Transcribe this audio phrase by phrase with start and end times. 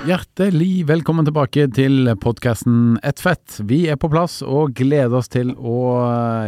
[0.00, 3.58] Hjertelig velkommen tilbake til podkasten Ett fett.
[3.68, 5.74] Vi er på plass og gleder oss til å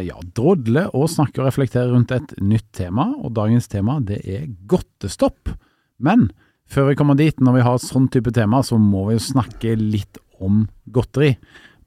[0.01, 3.11] ja, drodle og snakke og reflektere rundt et nytt tema.
[3.21, 5.53] Og dagens tema det er godtestopp.
[6.01, 6.31] Men
[6.65, 9.77] før vi kommer dit, når vi har sånn type tema, så må vi jo snakke
[9.77, 11.35] litt om godteri.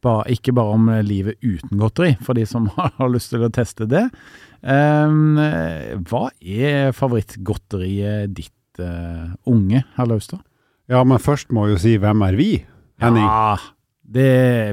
[0.06, 3.90] Bare, ikke bare om livet uten godteri, for de som har lyst til å teste
[3.90, 4.06] det.
[4.62, 5.42] Um,
[6.06, 10.46] hva er favorittgodteriet ditt, uh, unge herr Laustad?
[10.92, 12.50] Ja, men først må vi jo si hvem er vi,
[13.02, 13.26] Henning?
[13.26, 13.56] Ja,
[14.06, 14.28] det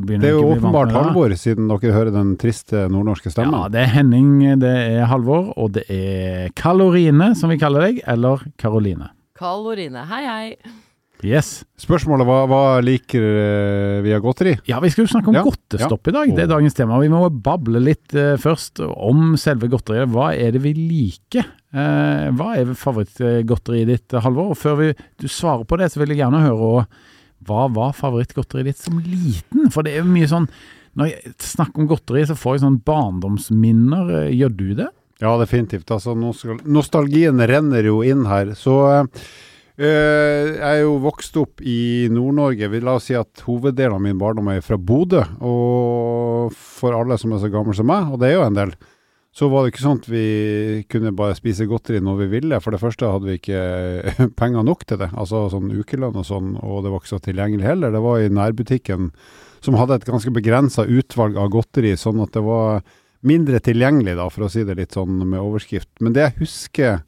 [0.04, 2.12] begynner det er jo ikke å bli Det åpenbart jo åpenbart Halvor, siden dere hører
[2.12, 3.56] den triste nordnorske stemmen.
[3.56, 8.02] Ja, det er Henning, det er Halvor, og det er Kalorine, som vi kaller deg,
[8.12, 9.08] eller Karoline.
[9.40, 10.04] Kalorine.
[10.10, 10.74] Hei, hei.
[11.22, 11.62] Yes.
[11.78, 14.56] Spørsmålet var hva liker eh, vi av godteri?
[14.66, 16.32] Ja, vi skal jo snakke om Ja, godtestopp i dag.
[16.34, 16.98] Det er dagens tema.
[17.02, 20.10] Vi må bable litt eh, først om selve godteriet.
[20.10, 21.46] Hva er det vi liker?
[21.72, 24.52] Eh, hva er favorittgodteriet ditt, Halvor?
[24.56, 24.90] Og før vi,
[25.22, 26.86] du svarer på det, så vil jeg gjerne høre
[27.46, 29.70] hva var favorittgodteriet ditt som liten?
[29.74, 30.50] For det er jo mye sånn
[30.98, 34.28] Når jeg snakker om godteri, så får jeg sånn barndomsminner.
[34.34, 34.90] Gjør du det?
[35.22, 35.88] Ja, definitivt.
[35.94, 38.52] Altså, nostalgien renner jo inn her.
[38.58, 38.74] Så
[39.80, 42.70] eh, jeg er jo vokst opp i Nord-Norge.
[42.82, 45.22] La oss si at hoveddelen av min barndom er fra Bodø.
[45.40, 48.74] Og for alle som er så gamle som meg, og det er jo en del,
[49.32, 50.24] så var det ikke sånn at vi
[50.92, 52.58] kunne bare spise godteri når vi ville.
[52.60, 56.56] For det første hadde vi ikke penger nok til det, altså sånn ukelønn og sånn,
[56.60, 57.94] og det var ikke så tilgjengelig heller.
[57.94, 59.08] Det var i nærbutikken
[59.62, 62.82] som hadde et ganske begrensa utvalg av godteri, sånn at det var
[63.22, 65.90] mindre tilgjengelig, da, for å si det litt sånn med overskrift.
[66.02, 67.02] Men det jeg husker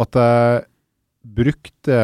[0.00, 0.66] at jeg
[1.24, 2.00] brukte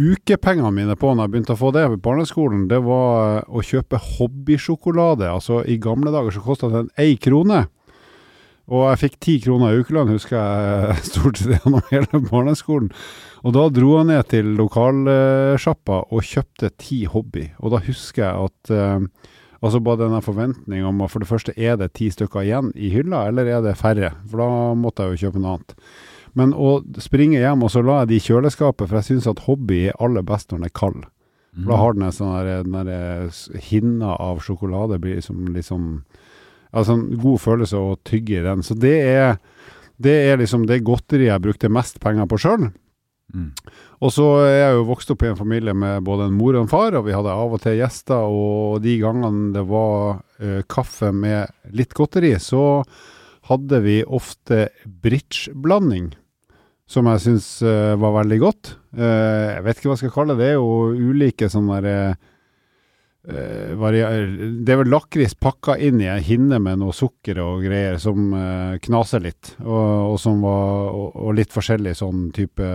[0.00, 4.00] ukepengene mine på når jeg begynte å få det på barneskolen, det var å kjøpe
[4.16, 5.28] hobbysjokolade.
[5.28, 7.66] Altså i gamle dager så kosta den én krone.
[8.70, 12.92] Og jeg fikk ti kroner i ukelønn, husker jeg stort sett gjennom hele barneskolen.
[13.42, 17.48] Og da dro jeg ned til lokalsjappa og kjøpte ti hobby.
[17.58, 21.74] Og da husker jeg at eh, Altså bare denne forventningen om for det første er
[21.76, 24.14] det ti stykker igjen i hylla, eller er det færre?
[24.30, 25.74] For da måtte jeg jo kjøpe noe annet.
[26.38, 29.42] Men å springe hjem, og så la jeg de i kjøleskapet, for jeg syns at
[29.48, 31.04] hobby er aller best når den er kald.
[31.50, 31.64] Mm.
[31.66, 32.88] da har den en sånn
[33.26, 35.88] s- hinna av sjokolade blir liksom sånn
[36.72, 38.60] Altså en god følelse å tygge i den.
[38.62, 39.40] Så det er,
[39.98, 42.68] det er liksom det godteriet jeg brukte mest penger på sjøl.
[43.34, 43.48] Mm.
[44.00, 46.62] Og så er jeg jo vokst opp i en familie med både en mor og
[46.62, 50.62] en far, og vi hadde av og til gjester, og de gangene det var uh,
[50.70, 52.84] kaffe med litt godteri, så
[53.50, 54.68] hadde vi ofte
[55.02, 56.12] bridgeblanding,
[56.90, 58.74] som jeg syns uh, var veldig godt.
[58.96, 62.16] Uh, jeg vet ikke hva jeg skal kalle det, det er jo ulike sånne der,
[63.30, 67.98] uh, det er vel lakris pakka inn i en hinne med noe sukker og greier
[68.00, 68.30] som
[68.80, 72.70] knaser litt, og, og som var og, og litt forskjellig sånn type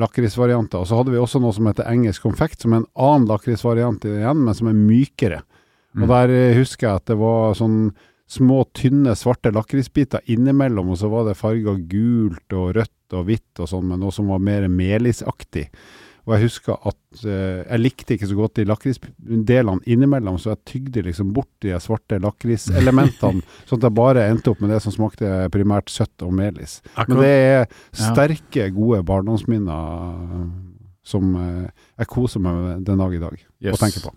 [0.00, 0.80] lakrisvarianter.
[0.80, 4.08] Og så hadde vi også noe som heter engelsk konfekt, som er en annen lakrisvariant
[4.08, 5.42] igjen, men som er mykere.
[5.96, 6.08] Og Mm.
[6.08, 7.94] der eh, husker jeg at det var sånn
[8.28, 13.62] små, tynne, svarte lakrisbiter innimellom, og så var det farga gult og rødt og hvitt
[13.64, 15.70] og sånn, men noe som var mer melisaktig.
[16.28, 20.60] Og jeg husker at eh, jeg likte ikke så godt de lakrisdelene innimellom, så jeg
[20.68, 23.40] tygde liksom bort de svarte lakriselementene,
[23.70, 26.82] sånn at jeg bare endte opp med det som smakte primært søtt og melis.
[27.08, 27.64] Men det er
[27.96, 30.50] sterke, gode barndomsminner
[31.08, 31.68] som eh,
[32.02, 33.74] jeg koser meg med den dag i dag Yes.
[33.74, 34.12] å tenke på.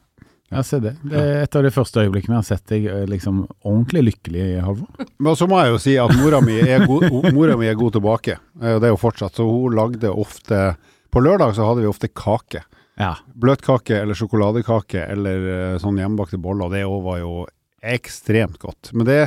[0.51, 0.97] Ja, se det.
[1.07, 4.47] Det er et av de første øyeblikkene jeg har sett deg eh, liksom ordentlig lykkelig,
[4.65, 5.05] Halvor.
[5.23, 7.95] Men så må jeg jo si at mora mi er god, mora mi er god
[7.95, 9.39] tilbake, eh, det er jo fortsatt.
[9.39, 10.75] Så hun lagde ofte
[11.11, 12.61] På lørdag så hadde vi ofte kake.
[12.95, 13.17] Ja.
[13.35, 16.71] Bløtkake eller sjokoladekake eller eh, sånn hjemmebakte boller.
[16.71, 17.33] Det var jo
[17.81, 18.93] ekstremt godt.
[18.95, 19.17] Men det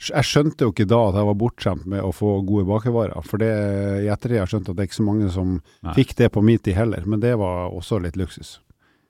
[0.00, 3.20] jeg skjønte jo ikke da at jeg var bortskjemt med å få gode bakevarer.
[3.28, 3.50] For det,
[4.06, 5.94] i ettertid har jeg skjønt at det er ikke så mange som Nei.
[5.98, 7.04] fikk det på min tid heller.
[7.04, 8.56] Men det var også litt luksus.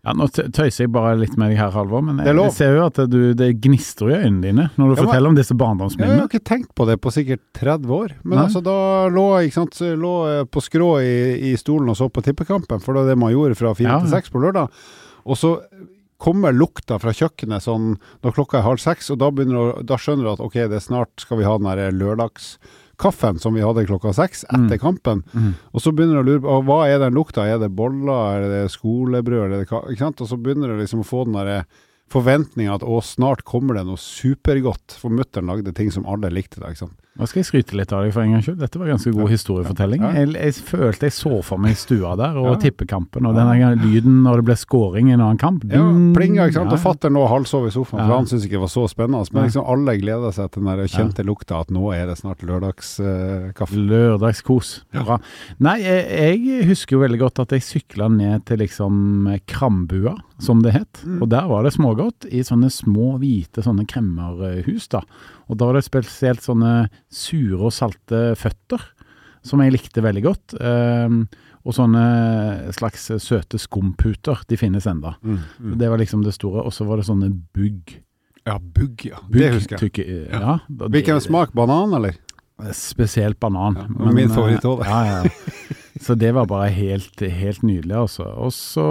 [0.01, 2.85] Ja, Nå tøyser jeg bare litt med deg her, Halvor, men jeg, jeg ser jo
[2.87, 6.15] at du, det gnistrer i øynene dine når du Ja, forteller om disse barndomsminnene.
[6.15, 8.15] Jeg har jo ikke tenkt på det på sikkert 30 år.
[8.25, 8.47] Men Nei.
[8.47, 8.77] altså, da
[9.13, 11.13] lå jeg på skrå i,
[11.51, 14.01] i stolen og så på tippekampen, for det var det man gjorde fra fire Ja,
[14.01, 14.73] til seks på lørdag.
[15.29, 15.53] Og så
[16.21, 17.95] kommer lukta fra kjøkkenet sånn
[18.25, 20.85] når klokka er halv seks, og da, du- da skjønner du at ok, det er
[20.85, 21.93] snart skal vi ha den der
[23.01, 24.79] lørdagskaffen som vi hadde klokka seks etter Mm.
[24.79, 25.23] kampen.
[25.35, 25.55] Mm.
[25.75, 28.49] Og så begynner du å lure på hva er den lukta, er det boller, er
[28.65, 30.21] det skolebrød, er det ikke sant?
[30.21, 31.65] Og så begynner du liksom å få den derre
[32.11, 36.59] forventninga at å, snart kommer det noe supergodt, for mutter'n lagde ting som alle likte
[36.61, 36.99] da, ikke sant.
[37.19, 38.61] Nå skal jeg skryte litt av deg for en gangs skyld.
[38.63, 40.05] Dette var ganske god historiefortelling.
[40.15, 42.59] Jeg, jeg følte jeg så for meg stua der, og Ja.
[42.63, 45.65] tippekampen, og den lyden når det ble scoring i en annen kamp.
[45.69, 45.83] Ja,
[46.15, 46.71] plinga, ikke sant.
[46.71, 46.79] Ja.
[46.79, 49.27] Og fatter'n lå halvsov i sofaen, for han syntes ikke det var så spennende.
[49.35, 52.47] Men liksom alle gleda seg til den der kjente lukta at nå er det snart
[52.47, 53.75] lørdagskaffe.
[53.91, 54.71] Lørdagskos.
[54.95, 55.03] Ja.
[55.05, 55.19] Bra.
[55.67, 60.63] Nei, jeg, jeg husker jo veldig godt at jeg sykla ned til liksom Krambua, som
[60.65, 61.03] det het.
[61.05, 61.19] Mm.
[61.25, 65.03] Og der var det smågodt i sånne små, hvite sånne kremmerhus, da.
[65.51, 68.83] Og da var det spesielt sånne sure og salte føtter,
[69.43, 70.55] som jeg likte veldig godt.
[70.61, 71.23] Ehm,
[71.65, 74.41] og sånne slags søte skumputer.
[74.49, 75.15] De finnes enda.
[75.23, 75.75] Mm, mm.
[75.81, 76.63] Det var liksom det store.
[76.65, 77.99] Og så var det sånne bugg.
[78.47, 79.19] Ja, bugg, ja.
[79.29, 79.91] Bugg, Det husker jeg.
[79.93, 80.59] tykke- ja.
[80.69, 81.53] da- Hvilken smak?
[81.53, 82.17] Banan, eller?
[82.73, 83.77] Spesielt banan.
[83.77, 84.85] Ja, men, min eh, favoritt òg.
[84.85, 85.31] Ja, ja.
[86.01, 88.25] Så det var bare helt, helt nydelig, altså.
[88.41, 88.87] Og så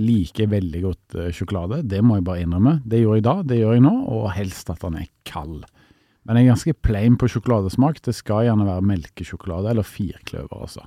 [0.00, 1.82] liker jeg veldig godt eh, sjokolade.
[1.88, 2.78] Det må jeg bare innrømme.
[2.88, 5.64] Det gjør jeg da, det gjør jeg nå, og helst at den er kald.
[6.28, 8.02] Men jeg er ganske plain på sjokoladesmak.
[8.04, 10.84] Det skal gjerne være melkesjokolade eller firkløver, altså.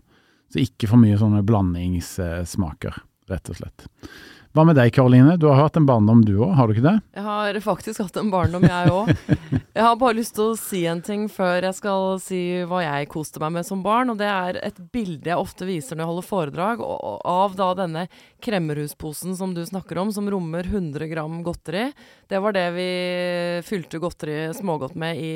[0.54, 3.00] Så ikke for mye sånne blandingssmaker,
[3.32, 3.88] rett og slett.
[4.54, 5.34] Hva med deg, Karoline?
[5.42, 6.98] Du har hatt en barndom du òg, har du ikke det?
[7.18, 9.08] Jeg har faktisk hatt en barndom, jeg òg.
[9.74, 12.38] Jeg har bare lyst til å si en ting før jeg skal si
[12.70, 14.12] hva jeg koste meg med som barn.
[14.14, 16.84] Og det er et bilde jeg ofte viser når jeg holder foredrag,
[17.34, 18.04] av da denne
[18.46, 21.88] kremmerhusposen som du snakker om, som rommer 100 gram godteri.
[22.30, 22.88] Det var det vi
[23.66, 25.34] fylte godteri smågodt med i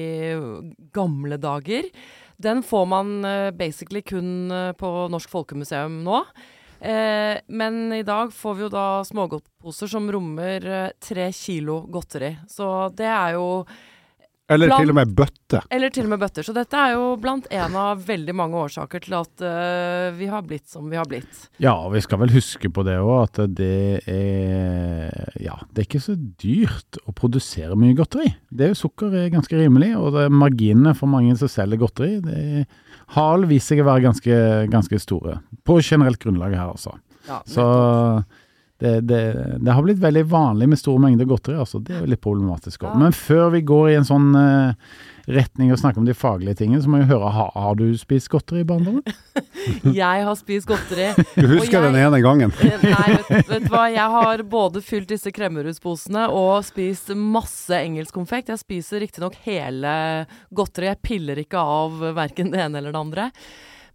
[0.93, 1.89] gamle dager.
[2.37, 6.21] Den får man eh, basically kun eh, på Norsk Folkemuseum nå.
[6.79, 12.35] Eh, men i dag får vi jo da smågodtposer som rommer eh, tre kilo godteri.
[12.49, 13.47] Så det er jo
[14.47, 15.61] Eller blant, til og med bøtte.
[15.73, 16.45] Eller til og med bøtter.
[16.45, 20.45] Så dette er jo blant en av veldig mange årsaker til at uh, vi har
[20.47, 21.41] blitt som vi har blitt.
[21.59, 25.89] Ja, og vi skal vel huske på det òg, at det er Ja, det er
[25.89, 28.29] ikke så dyrt å produsere mye godteri.
[28.47, 31.83] Det er jo Sukker er ganske rimelig, og det er marginene for mange som selger
[31.83, 32.67] godteri, det
[33.15, 34.39] har viser seg å være ganske,
[34.71, 35.37] ganske store.
[35.67, 36.97] På generelt grunnlag her, altså.
[37.27, 37.63] Ja, Så
[38.79, 39.21] det, det,
[39.63, 41.79] det har blitt veldig vanlig med store mengder godteri, altså.
[41.83, 42.97] Det er jo litt problematisk òg.
[42.99, 44.91] Men før vi går i en sånn eh,
[45.27, 48.29] retning og snakke om de faglige tingene, så må jeg høre, har, har du spist
[48.31, 49.03] godteri i barndommen?
[49.91, 51.09] Jeg har spist godteri.
[51.35, 52.53] Du husker jeg- den ene gangen.
[52.63, 53.81] Eh, Nei, vet, vet du hva.
[53.91, 58.53] Jeg har både fylt disse kremmerhusposene og spist masse engelsk konfekt.
[58.53, 59.91] Jeg spiser riktignok hele
[60.55, 60.87] godteri.
[60.93, 63.27] Jeg piller ikke av verken det ene eller det andre.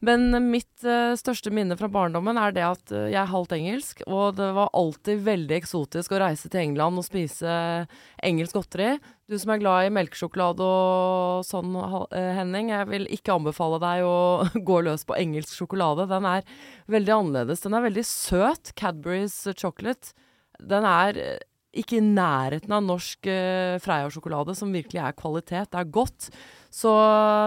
[0.03, 4.01] Men mitt uh, største minne fra barndommen er det at eh, jeg er halvt engelsk,
[4.09, 7.53] og det var alltid veldig eksotisk å reise til England og spise
[8.27, 8.97] engelsk godteri.
[9.31, 11.71] Du som er glad i melkesjokolade og sånn,
[12.11, 14.17] eh, Henning, jeg vil ikke anbefale deg å
[14.73, 16.09] gå løs på engelsk sjokolade.
[16.11, 16.43] Den er
[16.91, 17.63] veldig annerledes.
[17.63, 18.75] Den er veldig søt.
[18.77, 20.17] Cadburys chocolate.
[20.59, 21.39] Den er eh,
[21.73, 25.71] ikke i nærheten av norsk uh, Freia-sjokolade, som virkelig er kvalitet.
[25.73, 26.29] Det er godt.
[26.73, 26.93] Så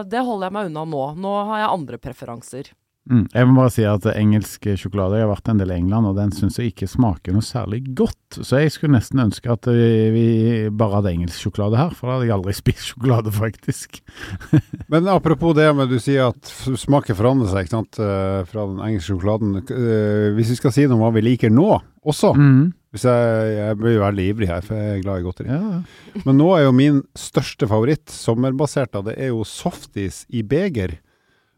[0.09, 1.05] det holder jeg meg unna nå.
[1.21, 2.73] Nå har jeg andre preferanser.
[3.05, 3.27] Mm.
[3.29, 6.15] Jeg må bare si at engelsk sjokolade Jeg har vært en del i England, og
[6.17, 8.39] den syns jeg ikke smaker noe særlig godt.
[8.39, 10.25] Så jeg skulle nesten ønske at vi, vi
[10.73, 14.01] bare hadde engelsk sjokolade her, for da hadde jeg aldri spist sjokolade, faktisk.
[14.91, 18.65] Men apropos det med du sier at smaker smaken forandrer seg ikke sant, eh, fra
[18.71, 19.59] den engelske sjokoladen.
[19.61, 21.69] Eh, Hvis vi skal si noe om hva vi liker nå
[22.05, 22.73] også Mm.
[22.95, 25.49] Hvis jeg, jeg blir jo veldig ivrig her, for jeg er glad i godteri.
[25.51, 26.21] Ja, ja.
[26.25, 30.97] Men nå er jo min største favoritt, sommerbasert, da, det er jo softis i beger.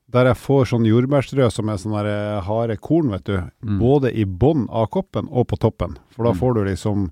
[0.10, 3.38] Der jeg får sånn jordbærstrø som er sånne der, eh, harde korn, vet du.
[3.62, 3.80] Mm.
[3.82, 5.98] Både i bånn av koppen og på toppen.
[6.16, 6.40] For da Mm.
[6.40, 7.10] får du liksom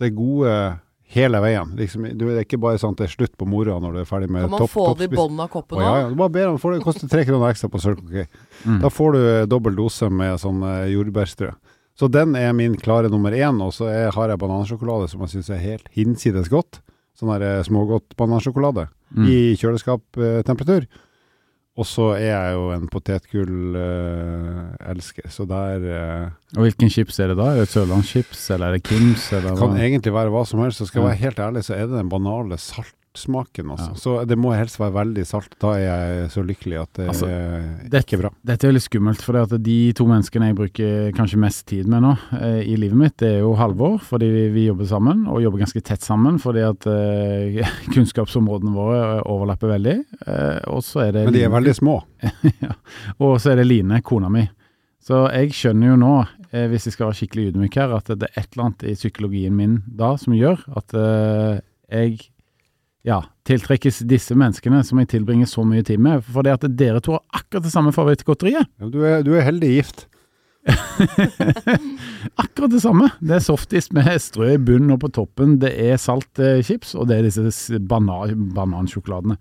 [0.00, 0.54] det gode
[1.12, 1.74] hele veien.
[1.76, 3.98] Liksom, du, det er ikke bare sånn at det er slutt på moroa når du
[4.00, 5.82] er ferdig med Kan man topp, få det i bånn av koppen òg?
[5.84, 6.08] ja, ja.
[6.08, 8.26] Du bare ber om, får det koster tre kroner ekstra på Circle K.
[8.64, 8.80] Mm.
[8.80, 11.50] Da får du eh, dobbel dose med sånn eh, jordbærstrø.
[12.00, 15.34] Så den er min klare nummer én, og så er, har jeg banansjokolade som jeg
[15.34, 16.78] syns er helt hinsides godt.
[17.18, 19.24] Sånn der eh, smågodt banansjokolade Mm.
[19.26, 20.84] i kjøleskaptemperatur.
[21.80, 22.84] Og så er jeg jo en
[23.90, 27.48] potetgull-elsker, så der eh, Og hvilken chips er det da?
[27.54, 29.24] Er det Sørlandschips, eller er det Kims?
[29.34, 29.80] Eller kan hva?
[29.82, 30.78] egentlig være hva som helst.
[30.82, 32.56] Så skal jeg være helt ærlig, så er det den banale
[33.10, 33.90] saltsmaken, altså.
[33.90, 33.94] Ja.
[33.94, 35.54] Så det må helst være veldig salt.
[35.60, 38.30] Da er jeg så lykkelig at det Altså, er ikke bra.
[38.46, 42.14] Dette er litt skummelt, for de to menneskene jeg bruker kanskje mest tid med nå
[42.38, 45.64] eh, i livet mitt, det er jo Halvor, fordi vi, vi jobber sammen, og jobber
[45.64, 47.60] ganske tett sammen, fordi at eh,
[47.94, 49.98] kunnskapsområdene våre eh, overlapper veldig.
[50.26, 52.00] Eh, og så er det Men de er veldig små.
[52.64, 52.74] ja.
[53.18, 54.46] Og så er det Line, kona mi.
[55.00, 56.16] Så jeg skjønner jo nå,
[56.52, 58.98] eh, hvis jeg skal være skikkelig ydmyk her, at det er et eller annet i
[58.98, 62.28] psykologien min da som gjør at eh, jeg
[63.06, 66.24] ja, tiltrekkes disse menneskene som jeg tilbringer så mye tid med.
[66.24, 68.68] for det at dere to har akkurat det samme favorittgodteriet.
[68.80, 70.06] Ja, Du er, du er heldig gift.
[72.36, 73.08] Akkurat det samme.
[73.24, 75.56] Det er softis med strø i bunnen og på toppen.
[75.62, 79.38] Det er saltchips, og det er disse banan, banansjokoladene.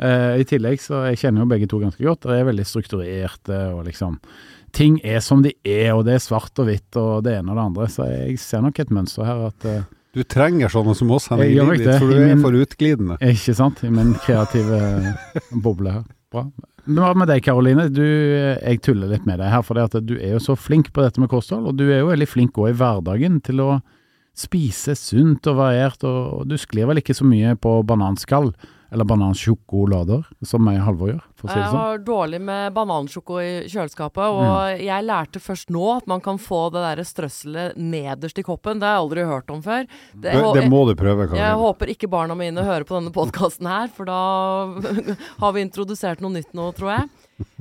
[0.00, 2.24] Eh, I tillegg så jeg kjenner jo begge to ganske godt.
[2.24, 4.18] Det er veldig strukturerte og liksom
[4.72, 7.58] Ting er som de er, og det er svart og hvitt og det ene og
[7.58, 7.88] det andre.
[7.92, 11.54] Så jeg ser nok et mønster her at eh, Du trenger sånne som oss, Henning,
[11.56, 13.16] Jeg det, for du er for utglidende.
[13.24, 13.80] Ikke sant?
[13.86, 14.80] I min kreative
[15.64, 16.04] boble her.
[16.32, 16.46] Bra.
[16.84, 17.86] Men Hva med deg, Karoline?
[17.94, 21.22] Du, jeg tuller litt med deg her, for du er jo så flink på dette
[21.22, 23.70] med kosthold, og du er jo veldig flink òg i hverdagen til å
[24.36, 28.50] spise sunt og variert, og du sklir vel ikke så mye på bananskall
[28.92, 31.80] eller banansjokolader, som meg og Halvor gjør, for å si det Jeg sånn.
[31.80, 36.60] har dårlig med banansjoko i kjøleskapet, og jeg lærte først nå at man kan få
[36.74, 38.78] det der strøsselet nederst i koppen.
[38.82, 39.88] Det har jeg aldri hørt om før.
[40.12, 41.40] Det, Det, det må du prøve, Karin.
[41.42, 44.20] jeg håper ikke barna mine hører på denne podkasten her, for da
[45.42, 47.08] har vi introdusert noe nytt nå, tror jeg.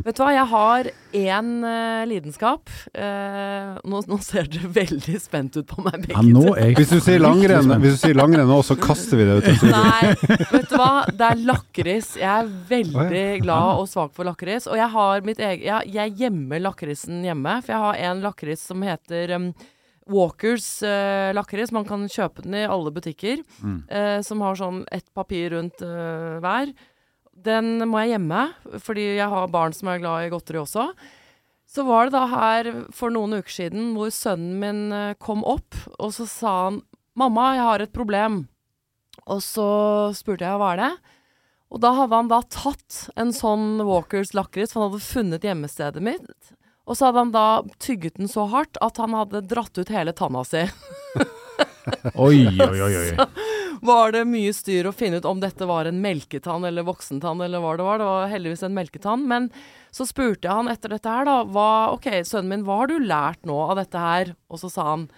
[0.06, 0.90] Vet du hva, jeg har
[1.22, 2.72] én uh, lidenskap.
[2.96, 7.00] Uh, nå, nå ser dere veldig spent ut på meg begge Ja, jeg Hvis du
[7.04, 7.74] sier langrenn,
[8.18, 9.66] langrenn nå, så kaster vi det ut.
[9.72, 10.14] Nei,
[10.54, 10.94] vet du hva?
[11.10, 12.14] Det er lakris.
[12.22, 14.70] Jeg er veldig glad og svak for lakris.
[14.72, 18.66] Og jeg har mitt eget Jeg, jeg gjemmer lakrisen hjemme, for jeg har en lakris
[18.72, 19.52] som heter um,
[20.12, 21.72] Walkers uh, lakris.
[21.72, 23.44] Man kan kjøpe den i alle butikker.
[23.62, 23.84] Mm.
[23.90, 26.72] eh, som har sånn ett papir rundt eh, hver.
[27.42, 28.46] Den må jeg gjemme,
[28.84, 30.92] fordi jeg har barn som er glad i godteri også.
[31.72, 35.78] Så var det da her for noen uker siden hvor sønnen min eh, kom opp,
[35.98, 36.82] og så sa han
[37.16, 38.46] 'Mamma, jeg har et problem'.
[39.28, 39.70] Og så
[40.16, 40.92] spurte jeg hva er det?
[41.72, 46.04] Og da hadde han da tatt en sånn Walkers lakris, for han hadde funnet gjemmestedet
[46.04, 46.52] mitt.
[46.88, 47.46] Og så hadde han da
[47.80, 50.66] tygget den så hardt at han hadde dratt ut hele tanna si.
[52.16, 52.96] Oi, oi, oi.
[53.00, 53.28] oi.
[53.82, 57.64] Var det mye styr å finne ut om dette var en melketann eller voksentann eller
[57.64, 57.98] hva det var.
[58.02, 59.26] Det var heldigvis en melketann.
[59.30, 59.50] Men
[59.92, 61.42] så spurte jeg han etter dette her, da.
[61.50, 64.34] Hva, OK, sønnen min, hva har du lært nå av dette her?
[64.54, 65.10] Og så sa han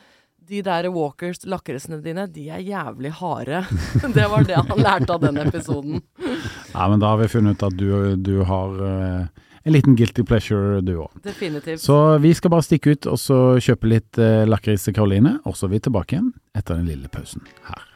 [0.44, 3.64] de der Walkers lakrisene dine, de er jævlig harde.
[4.18, 6.04] det var det han lærte av den episoden.
[6.76, 7.90] Nei, men da har vi funnet ut at du,
[8.20, 11.12] du har uh en liten guilty pleasure, du òg.
[11.24, 11.82] Definitivt.
[11.82, 15.56] Så vi skal bare stikke ut og så kjøpe litt eh, lakris til Karoline, og
[15.56, 17.93] så er vi tilbake igjen etter den lille pausen her.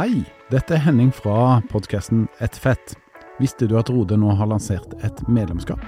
[0.00, 2.94] Hei, dette er Henning fra podkasten Et fett.
[3.36, 5.82] Visste du at Rode nå har lansert et medlemskap?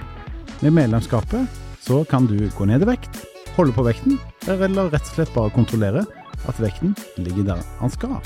[0.61, 1.49] Med medlemskapet
[1.81, 3.23] så kan du gå ned i vekt,
[3.55, 6.05] holde på vekten, eller rett og slett bare kontrollere
[6.45, 6.93] at vekten
[7.25, 8.19] ligger der han skal.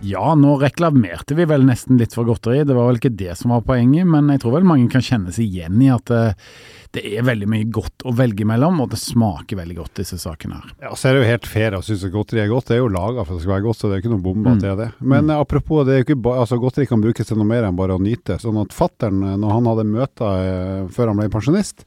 [0.00, 3.52] Ja, nå reklamerte vi vel nesten litt for godteri, det var vel ikke det som
[3.52, 6.48] var poenget, men jeg tror vel mange kan kjenne seg igjen i at eh,
[6.96, 10.58] det er veldig mye godt å velge mellom, og det smaker veldig godt, disse sakene
[10.58, 10.72] her.
[10.82, 12.66] Ja, så er det jo helt fair å synes at godteri er godt.
[12.70, 14.24] Det er jo laga for at det skal være godt, så det er ikke noen
[14.24, 14.64] bomber Mm.
[14.66, 14.88] er det.
[14.98, 15.36] Men mm.
[15.38, 17.94] apropos, det er jo ikke ba, altså, godteri kan brukes til noe mer enn bare
[17.94, 18.40] å nyte.
[18.42, 21.86] Sånn at fattern, når han hadde møter eh, før han ble pensjonist,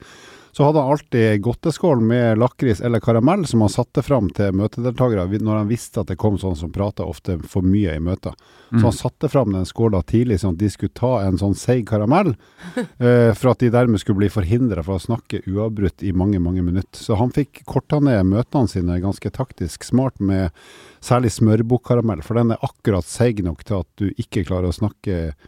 [0.53, 5.25] så hadde han alltid godteskål med lakris eller karamell som han satte fram til møtedeltakere
[5.41, 8.35] når han visste at det kom sånne som prata ofte for mye i møter.
[8.69, 11.87] Så han satte fram den skåla tidlig, sånn at de skulle ta en sånn seig
[11.89, 12.35] karamell,
[12.77, 16.61] eh, for at de dermed skulle bli forhindra fra å snakke uavbrutt i mange, mange
[16.65, 17.01] minutter.
[17.01, 20.53] Så han fikk korta ned møtene sine ganske taktisk smart med
[21.01, 25.19] særlig smørbukkaramell, for den er akkurat seig nok til at du ikke klarer å snakke
[25.33, 25.41] uh,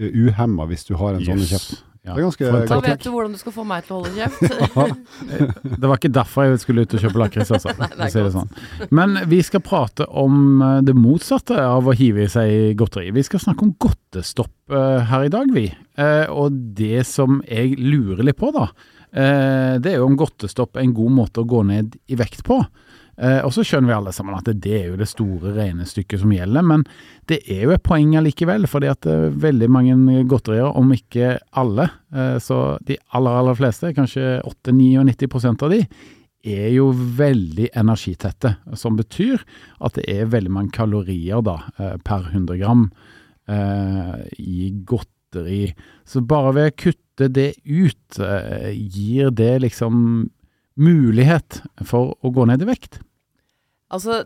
[0.00, 1.84] uhemma hvis du har en sånn i kjeften.
[2.06, 2.14] Ja.
[2.14, 5.06] Det er ganske Da vet du hvordan du skal få meg til å holde kjeft.
[5.80, 7.74] Det var ikke derfor jeg skulle ut og kjøpe lakris, altså.
[7.98, 8.52] Nei, sånn.
[8.94, 13.10] Men vi skal prate om eh, det motsatte av å hive i seg godteri.
[13.16, 15.66] Vi skal snakke om godtestopp eh, her i dag, vi.
[15.98, 18.68] Eh, og det som jeg lurer litt på, da,
[19.10, 22.46] eh, det er jo om godtestopp er en god måte å gå ned i vekt
[22.46, 22.60] på.
[23.16, 26.34] Eh, og så skjønner vi alle sammen at det, er jo det store regnestykket som
[26.34, 26.84] gjelder, men
[27.30, 31.88] det er jo et poeng allikevel, fordi at eh, veldig mange godterier, om ikke alle,
[32.12, 35.82] eh, så de aller, aller fleste, kanskje 8-99% av de,
[36.46, 39.40] er jo veldig energitette, som betyr
[39.82, 41.56] at det er veldig mange kalorier da,
[42.06, 42.84] per 100 gram
[44.38, 45.72] i godteri.
[46.06, 48.20] Så bare ved å kutte det ut,
[48.70, 50.28] gir det liksom
[50.76, 53.00] mulighet for å gå ned i vekt.
[53.92, 54.24] Altså,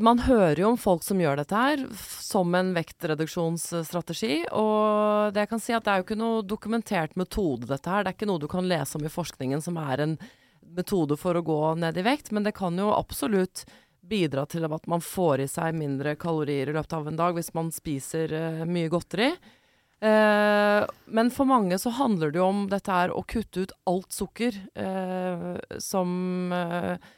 [0.00, 4.44] man hører jo om folk som gjør dette her som en vektreduksjonsstrategi.
[4.54, 8.04] Og det jeg kan si at det er jo ikke noe dokumentert metode, dette her.
[8.04, 10.16] Det er ikke noe du kan lese om i forskningen som er en
[10.76, 12.30] metode for å gå ned i vekt.
[12.30, 13.64] Men det kan jo absolutt
[14.10, 17.52] bidra til at man får i seg mindre kalorier i løpet av en dag hvis
[17.54, 19.32] man spiser eh, mye godteri.
[20.00, 24.14] Eh, men for mange så handler det jo om dette her å kutte ut alt
[24.16, 26.12] sukker eh, som
[26.56, 27.10] eh,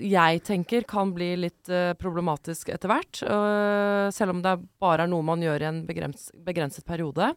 [0.00, 3.22] jeg tenker kan bli litt eh, problematisk etter hvert.
[3.26, 7.34] øh, selv om det bare er noe man gjør i en begrens, begrenset periode.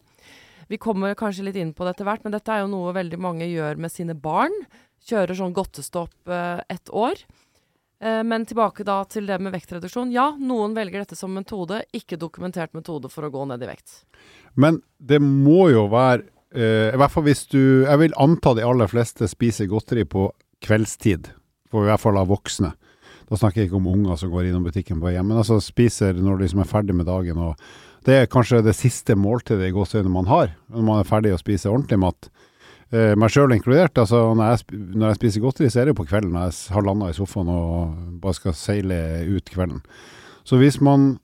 [0.68, 3.18] Vi kommer kanskje litt inn på det etter hvert, men dette er jo noe veldig
[3.18, 4.54] mange gjør med sine barn.
[5.08, 7.20] Kjører sånn godtestopp eh, ett år.
[8.00, 10.12] Eh, men tilbake da til det med vektreduksjon.
[10.14, 14.02] Ja, noen velger dette som metode, ikke dokumentert metode for å gå ned i vekt.
[14.54, 18.64] Men det må jo være eh, I hvert fall hvis du Jeg vil anta de
[18.66, 20.28] aller fleste spiser godteri på
[20.64, 21.32] kveldstid.
[21.68, 22.72] For i hvert fall av voksne.
[23.28, 26.16] Da snakker jeg ikke om unger som går innom butikken på hjem, men altså spiser
[26.16, 27.36] når de liksom er ferdig med dagen.
[27.36, 27.60] og
[28.06, 31.40] Det er kanskje det siste måltidet i gåseøynene man har, når man er ferdig å
[31.40, 32.30] spise ordentlig mat.
[32.88, 33.98] Eh, meg sjøl inkludert.
[34.00, 36.74] altså når jeg, når jeg spiser godteri, så er det jo på kvelden når jeg
[36.74, 39.82] har landa i sofaen og bare skal seile ut kvelden.
[40.48, 41.18] Så hvis man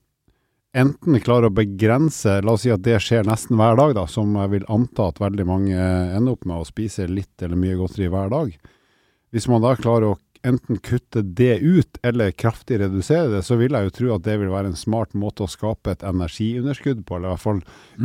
[0.76, 4.34] enten klarer å begrense La oss si at det skjer nesten hver dag, da, som
[4.36, 8.10] jeg vil anta at veldig mange ender opp med å spise litt eller mye godteri
[8.12, 8.52] hver dag.
[9.32, 13.74] Hvis man da klarer å enten kutte det ut eller kraftig redusere det, så vil
[13.74, 17.16] jeg jo tro at det vil være en smart måte å skape et energiunderskudd på,
[17.16, 17.62] eller i hvert fall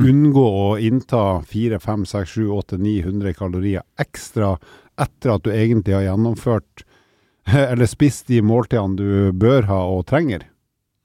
[0.10, 4.54] unngå å innta 4, 5, 6, 7, 8, 900 kalorier ekstra
[5.00, 6.86] etter at du egentlig har gjennomført
[7.72, 10.48] eller spist de måltidene du bør ha og trenger.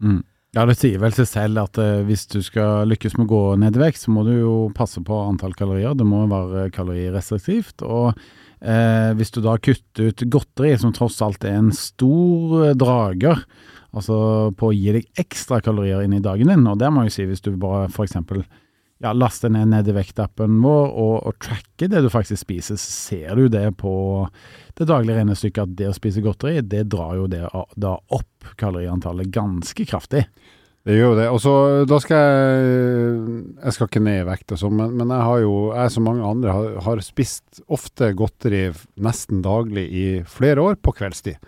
[0.03, 0.23] Mm.
[0.55, 3.43] Ja, det sier vel seg selv at eh, hvis du skal lykkes med å gå
[3.59, 5.97] ned i vekt, så må du jo passe på antall kalorier.
[5.99, 7.83] Det må være kalorirestriktivt.
[7.83, 8.14] Og
[8.64, 13.44] eh, hvis du da kutter ut godteri, som tross alt er en stor eh, drager,
[13.94, 14.16] altså
[14.59, 17.28] på å gi deg ekstra kalorier inn i dagen din, og det må jeg si
[17.30, 18.42] hvis du bare eksempel
[19.02, 23.38] ja, laster ned i vektappen vår og, og tracker det du faktisk spiser, så ser
[23.38, 23.94] du det på
[24.78, 27.44] det daglige regnestykket at det å spise godteri, det drar jo det
[27.76, 30.25] da opp kaloriantallet ganske kraftig.
[30.85, 31.29] Det gjør jo det.
[31.33, 31.53] Og så
[31.88, 32.73] da skal jeg
[33.64, 36.05] Jeg skal ikke ned i vekt og sånn, men, men jeg har jo, jeg som
[36.05, 38.67] mange andre, har, har spist ofte godteri
[39.00, 41.41] nesten daglig i flere år på kveldstid.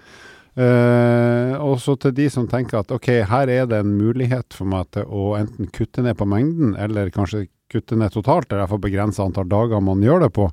[0.57, 4.69] Eh, og så til de som tenker at ok, her er det en mulighet for
[4.73, 8.81] meg til å enten kutte ned på mengden, eller kanskje kutte ned totalt, eller iallfall
[8.87, 10.49] begrense antall dager man gjør det på.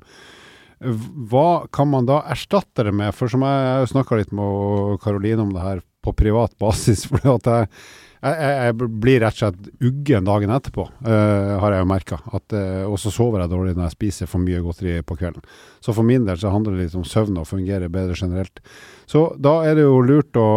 [1.32, 3.16] Hva kan man da erstatte det med?
[3.16, 7.06] For som jeg, jeg snakka litt med Karoline om det her på privat basis.
[7.08, 7.68] for jeg,
[8.24, 12.20] jeg, jeg blir rett og slett uggen dagen etterpå, uh, har jeg jo merka.
[12.30, 15.44] og så sover jeg dårlig når jeg spiser for mye godteri på kvelden.
[15.84, 18.60] Så for min del så handler det litt om søvn og fungere bedre generelt.
[19.10, 20.50] Så da er det jo lurt å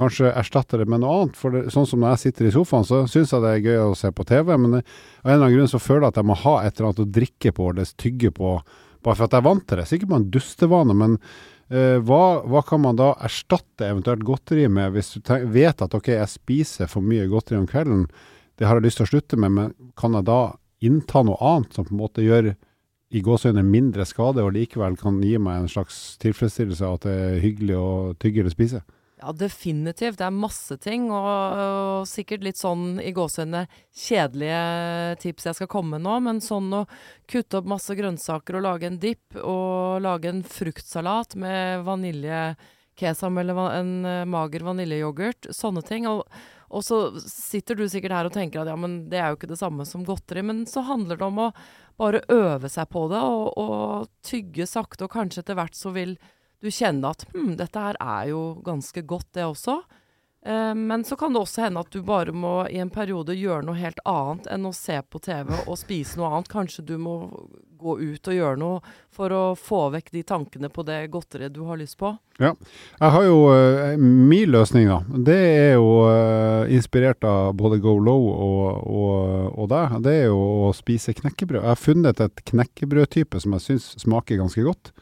[0.00, 1.38] kanskje erstatte det med noe annet.
[1.38, 3.80] For det, sånn som når jeg sitter i sofaen, så syns jeg det er gøy
[3.84, 4.84] å se på TV, men av en
[5.24, 7.54] eller annen grunn så føler jeg at jeg må ha et eller annet å drikke
[7.56, 8.56] på eller tygge på,
[9.04, 9.88] bare for at jeg er vant til det.
[9.90, 11.24] Sikkert på en dustevane, men eh,
[11.70, 16.08] hva, hva kan man da erstatte eventuelt godteri med, hvis du tenk, vet at ok,
[16.16, 18.08] jeg spiser for mye godteri om kvelden,
[18.58, 20.40] det har jeg lyst til å slutte med, men kan jeg da
[20.84, 22.50] innta noe annet som på en måte gjør
[23.10, 27.14] i gåseøyne mindre skade, og likevel kan gi meg en slags tilfredsstillelse av at det
[27.14, 27.90] er hyggelig å
[28.22, 28.82] tygge eller spise?
[29.20, 30.16] Ja, definitivt.
[30.18, 34.60] Det er masse ting, og, og sikkert litt sånn i gåsehudene kjedelige
[35.20, 36.86] tips jeg skal komme med nå, men sånn å
[37.28, 43.60] kutte opp masse grønnsaker og lage en dipp, og lage en fruktsalat med vaniljekesam eller
[43.74, 46.08] en eh, mager vaniljeyoghurt, sånne ting.
[46.08, 46.24] Og,
[46.72, 49.52] og så sitter du sikkert her og tenker at ja, men det er jo ikke
[49.52, 51.52] det samme som godteri, men så handler det om å
[52.00, 56.16] bare øve seg på det, og, og tygge sakte, og kanskje etter hvert så vil
[56.60, 59.80] du kjenne at hm, dette her er jo ganske godt, det også.
[60.46, 63.66] Eh, men så kan det også hende at du bare må i en periode gjøre
[63.66, 66.52] noe helt annet enn å se på TV og spise noe annet.
[66.52, 67.16] Kanskje du må
[67.80, 68.80] gå ut og gjøre noe
[69.12, 72.12] for å få vekk de tankene på det godteriet du har lyst på.
[72.40, 72.54] Ja.
[73.00, 77.96] Jeg har jo uh, Min løsning, da, det er jo uh, inspirert av både Go
[78.00, 79.96] Low og, og, og deg.
[80.04, 81.62] Det er jo å spise knekkebrød.
[81.62, 84.92] Jeg har funnet et knekkebrødtype som jeg syns smaker ganske godt.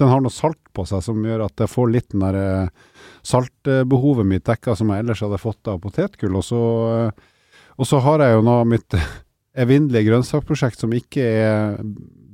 [0.00, 3.04] Den har noe salt på seg som gjør at jeg får litt den der eh,
[3.26, 6.36] saltbehovet mitt dekka som jeg ellers hadde fått av potetgull.
[6.40, 6.62] Og så,
[6.96, 8.98] eh, og så har jeg jo nå mitt
[9.64, 11.80] evinnelige grønnsakprosjekt som ikke er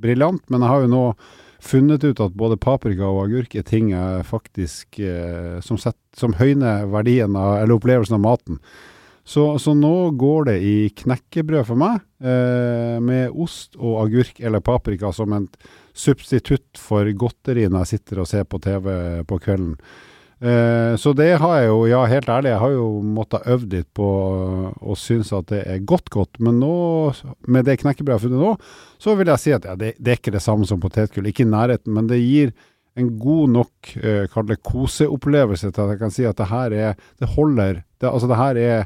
[0.03, 1.05] briljant, men jeg har jo nå
[1.63, 6.35] funnet ut at både paprika og agurk er ting jeg faktisk eh, som, set, som
[6.35, 8.59] høyner verdien av, eller opplevelsen av maten.
[9.23, 14.63] Så, så nå går det i knekkebrød for meg, eh, med ost og agurk eller
[14.63, 15.47] paprika som en
[15.93, 18.89] substitutt for godteri når jeg sitter og ser på TV
[19.29, 19.77] på kvelden.
[20.43, 23.87] Eh, så det har jeg jo, ja helt ærlig, jeg har jo måttet øve litt
[23.95, 24.07] på
[24.75, 26.73] å synes at det er godt godt, men nå,
[27.47, 30.11] med det knekkebrødet jeg har funnet nå, så vil jeg si at ja, det, det
[30.11, 32.51] er ikke det samme som potetgull, ikke i nærheten, men det gir
[32.99, 37.31] en god nok, eh, koseopplevelse til at jeg kan si at det her er, det
[37.37, 38.85] holder, det, altså det her er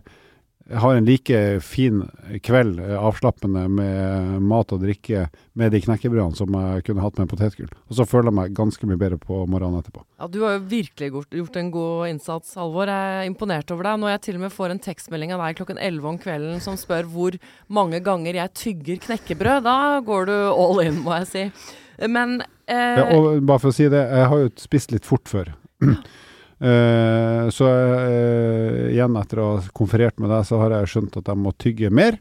[0.74, 2.02] har en like fin
[2.44, 5.28] kveld, eh, avslappende, med mat og drikke
[5.58, 7.70] med de knekkebrødene som jeg kunne hatt med en potetgull.
[7.88, 10.04] Og så føler jeg meg ganske mye bedre på morgenen etterpå.
[10.20, 12.92] Ja, Du har jo virkelig gjort, gjort en god innsats, Halvor.
[12.92, 14.00] Jeg er imponert over deg.
[14.00, 16.76] Når jeg til og med får en tekstmelding av deg klokken 11 om kvelden som
[16.76, 21.50] spør hvor mange ganger jeg tygger knekkebrød, da går du all in, må jeg si.
[22.08, 25.32] Men eh, Ja, og bare for å si det, jeg har jo spist litt fort
[25.32, 25.56] før.
[26.60, 31.30] Eh, så eh, igjen, etter å ha konferert med deg, så har jeg skjønt at
[31.30, 32.18] jeg må tygge mer.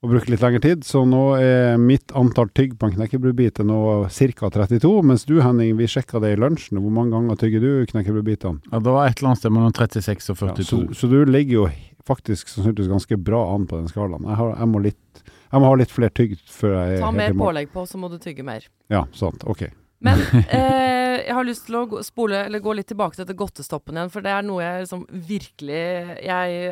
[0.00, 0.84] Og bruke litt lengre tid.
[0.88, 4.48] Så nå er mitt antall tygg på en knekkebrødbit nå ca.
[4.54, 4.92] 32.
[5.04, 6.80] Mens du Henning, vi sjekka det i lunsjen.
[6.80, 8.64] Hvor mange ganger tygger du knekkebrødbitene?
[8.72, 10.64] Ja, det var et eller annet sted mellom 36 og Ja, 42.
[10.70, 11.66] så, så du ligger jo
[12.08, 14.24] faktisk sannsynligvis ganske bra an på den skalaen.
[14.24, 17.12] Jeg, har, jeg, må, litt, jeg må ha litt flere tygg før jeg er ta
[17.14, 18.64] mer pålegg på, så må du tygge mer.
[18.88, 19.44] Ja, sant.
[19.44, 19.66] Ok.
[20.04, 23.38] Men eh, jeg har lyst til å gå, spole, eller gå litt tilbake til dette
[23.38, 25.82] godtestoppen igjen, for det er noe jeg liksom virkelig
[26.24, 26.70] jeg,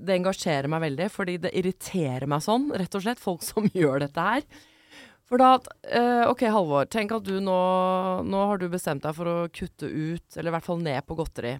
[0.00, 4.02] Det engasjerer meg veldig, fordi det irriterer meg sånn, rett og slett, folk som gjør
[4.06, 4.48] dette her.
[5.26, 5.56] For da
[5.90, 6.86] eh, OK, Halvor.
[6.90, 7.56] Tenk at du nå
[8.26, 11.16] Nå har du bestemt deg for å kutte ut, eller i hvert fall ned på
[11.18, 11.56] godteri.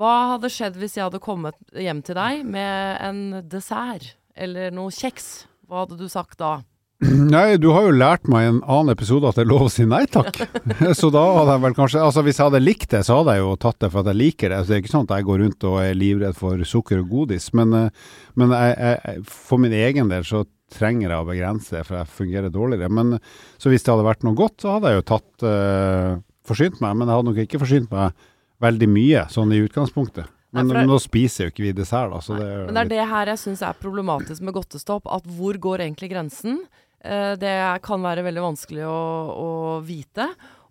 [0.00, 4.94] Hva hadde skjedd hvis jeg hadde kommet hjem til deg med en dessert eller noe
[4.94, 5.48] kjeks?
[5.68, 6.60] Hva hadde du sagt da?
[7.00, 9.72] Nei, du har jo lært meg i en annen episode at det er lov å
[9.72, 10.36] si nei takk.
[10.98, 13.44] så da hadde jeg vel kanskje Altså hvis jeg hadde likt det, så hadde jeg
[13.46, 14.58] jo tatt det for at jeg liker det.
[14.60, 17.14] Så det er ikke sånn at jeg går rundt og er livredd for sukker og
[17.14, 17.46] godis.
[17.56, 18.10] Men, eh,
[18.40, 22.16] men jeg, jeg, for min egen del så trenger jeg å begrense det, for jeg
[22.18, 22.92] fungerer dårligere.
[22.92, 23.16] Men
[23.56, 27.00] så hvis det hadde vært noe godt, så hadde jeg jo tatt uh, forsynt meg.
[27.00, 28.28] Men jeg hadde nok ikke forsynt meg
[28.62, 30.28] veldig mye, sånn i utgangspunktet.
[30.54, 32.20] Men Nei, nå spiser jo ikke vi dessert, da.
[32.22, 35.06] Så det er, Men det er det her jeg syns er problematisk med godtestopp.
[35.10, 36.58] At hvor går egentlig grensen?
[37.00, 39.00] Eh, det kan være veldig vanskelig å,
[39.32, 39.50] å
[39.84, 40.28] vite.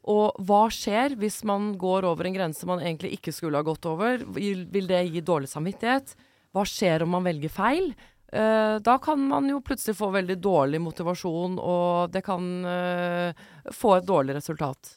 [0.10, 3.88] Og hva skjer hvis man går over en grense man egentlig ikke skulle ha gått
[3.90, 4.24] over?
[4.38, 6.16] Vil, det gi dårlig samvittighet?
[6.54, 7.92] Hva skjer om man velger feil?
[8.30, 13.98] Eh, da kan man jo plutselig få veldig dårlig motivasjon, og det kan eh, få
[13.98, 14.96] et dårlig resultat.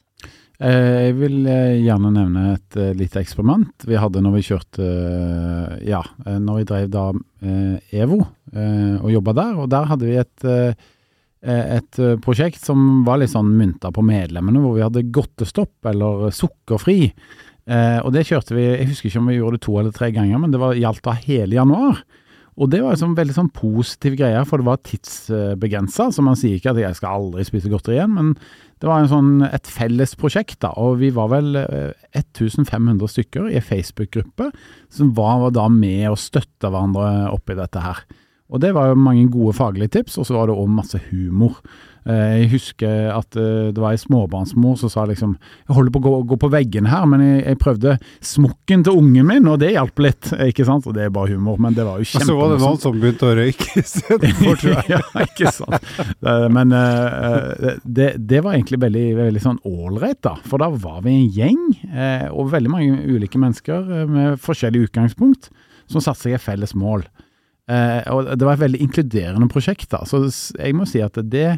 [0.62, 1.40] Jeg vil
[1.82, 4.84] gjerne nevne et lite eksperiment vi hadde når vi kjørte
[5.82, 7.06] Ja, når vi drev da
[7.90, 9.56] EVO og jobba der.
[9.58, 10.46] Og der hadde vi et,
[11.42, 16.30] et eh, prosjekt som var litt sånn mynta på medlemmene, hvor vi hadde godtestopp eller
[16.34, 17.12] sukkerfri.
[17.66, 20.10] Eh, og det kjørte vi Jeg husker ikke om vi gjorde det to eller tre
[20.14, 22.02] ganger, men det var gjaldt da hele januar.
[22.60, 26.10] Og det var en sånn veldig sånn positiv greie, for det var tidsbegrensa.
[26.12, 28.34] Så man sier ikke at jeg skal aldri spise godteri igjen, men
[28.82, 30.72] det var sånn, et felles prosjekt, da.
[30.76, 34.50] Og vi var vel eh, 1500 stykker i en Facebook-gruppe
[34.92, 38.04] som var da med og støtta hverandre oppi dette her.
[38.52, 41.56] Og det var jo mange gode faglige tips, og så var det òg masse humor.
[42.02, 45.36] Eh, Jeg husker at eh, det var ei småbarnsmor som sa liksom
[45.68, 47.92] Jeg holder på å gå, gå på veggen her, men jeg, jeg prøvde
[48.26, 50.32] smokken til ungen min, og det hjalp litt.
[50.50, 50.88] Ikke sant?
[50.90, 52.98] Og det er bare humor, men det var jo Og så var det noen som
[52.98, 54.84] begynte å røyke istedenfor, tror jeg.
[54.96, 55.90] ja, ikke sant.
[56.58, 60.34] Men eh, det, det var egentlig veldig, veldig sånn ålreit, da.
[60.44, 61.62] For da var vi en gjeng,
[62.34, 65.52] og veldig mange ulike mennesker med forskjellig utgangspunkt,
[65.90, 67.06] som satte seg et felles mål.
[67.72, 70.02] Eh, og det var et veldig inkluderende prosjekt, da.
[70.08, 70.22] Så
[70.58, 71.48] jeg må si at det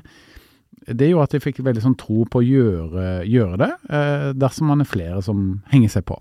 [0.85, 4.69] det gjorde at jeg fikk veldig sånn tro på å gjøre, gjøre det, eh, dersom
[4.69, 6.19] man er flere som henger seg på.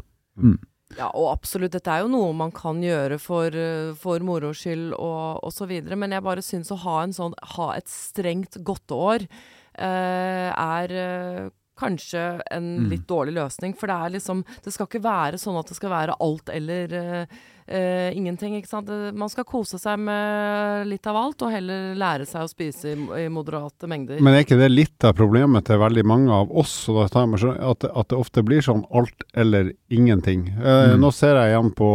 [0.95, 1.73] Ja, og absolutt.
[1.73, 3.51] Dette er jo noe man kan gjøre for,
[3.99, 5.97] for moro skyld og, og så videre.
[5.99, 11.49] Men jeg bare syns å ha, en sånn, ha et strengt godteår eh, er eh,
[11.82, 12.89] kanskje en Mm.
[12.93, 13.73] litt dårlig løsning.
[13.75, 16.93] For det er liksom Det skal ikke være sånn at det skal være alt eller
[16.93, 17.25] eh,
[17.67, 18.89] eh, ingenting, ikke sant.
[19.15, 22.97] Man skal kose seg med litt av alt, og heller lære seg å spise i,
[23.23, 24.19] i moderate mengder.
[24.21, 27.26] Men er ikke det litt av problemet til veldig mange av oss, og da tar
[27.28, 30.49] jeg meg at, at det ofte blir sånn alt eller ingenting?
[30.60, 30.99] Uh, Mm.
[30.99, 31.88] Nå ser jeg igjen på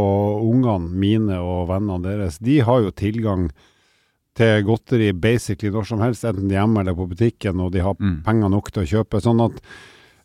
[0.48, 2.38] ungene mine og vennene deres.
[2.42, 3.48] De har jo tilgang
[4.38, 8.22] til godteri basically når som helst, enten hjemme eller på butikken, og de har Mm.
[8.24, 9.20] penger nok til å kjøpe.
[9.20, 9.60] Sånn at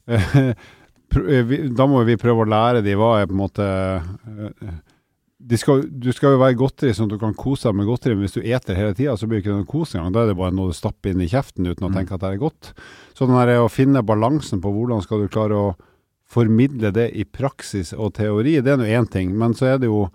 [0.07, 0.53] eh,
[1.17, 4.75] eh, vi, Da må vi prøve å lære de hva er på en måte eh,
[5.59, 8.25] skal, du skal jo være godteri sånn at du kan kose deg med godteri, men
[8.27, 10.13] hvis du eter hele tida, så blir det ikke noe kos engang.
[10.15, 11.97] Da er det bare noe du stapper inn i kjeften uten å Mm.
[11.97, 12.73] tenke at det er godt.
[13.13, 15.75] Så den der å finne balansen på hvordan skal du klare å
[16.25, 19.37] formidle det i praksis og teori, det er nå én ting.
[19.37, 20.09] Men så er det jo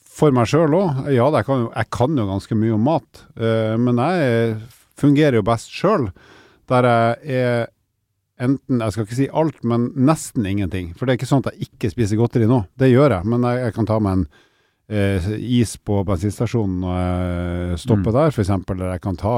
[0.00, 1.10] for meg sjøl òg.
[1.12, 4.56] Ja, jeg kan, jo, jeg kan jo ganske mye om mat, uh, men jeg
[4.96, 6.10] fungerer jo best sjøl
[6.70, 7.66] der jeg er
[8.40, 10.90] enten Jeg skal ikke si alt, men nesten ingenting.
[10.96, 12.64] For det er ikke sånn at jeg ikke spiser godteri nå.
[12.78, 14.26] Det gjør jeg, men jeg, jeg kan ta meg en
[14.88, 15.28] eh,
[15.60, 18.18] is på bensinstasjonen når jeg stopper Mm.
[18.18, 18.50] der, f.eks.
[18.74, 19.36] Eller jeg kan ta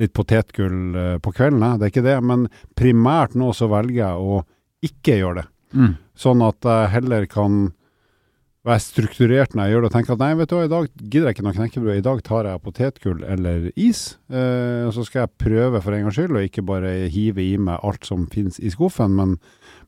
[0.00, 1.60] litt potetgull eh, på kvelden.
[1.62, 1.78] jeg.
[1.78, 2.16] Det er ikke det.
[2.24, 4.40] Men primært nå så velger jeg å
[4.86, 5.46] ikke gjøre det.
[5.76, 5.94] Mm.
[6.16, 7.72] Sånn at jeg heller kan
[8.66, 10.88] være strukturert når jeg gjør det, og tenker at nei, vet du hva, i dag
[10.98, 14.00] gidder jeg ikke noe knekkebrød, i dag tar jeg potetgull eller is,
[14.32, 17.54] eh, og så skal jeg prøve for en gangs skyld, og ikke bare hive i
[17.62, 19.36] meg alt som finnes i skuffen, men,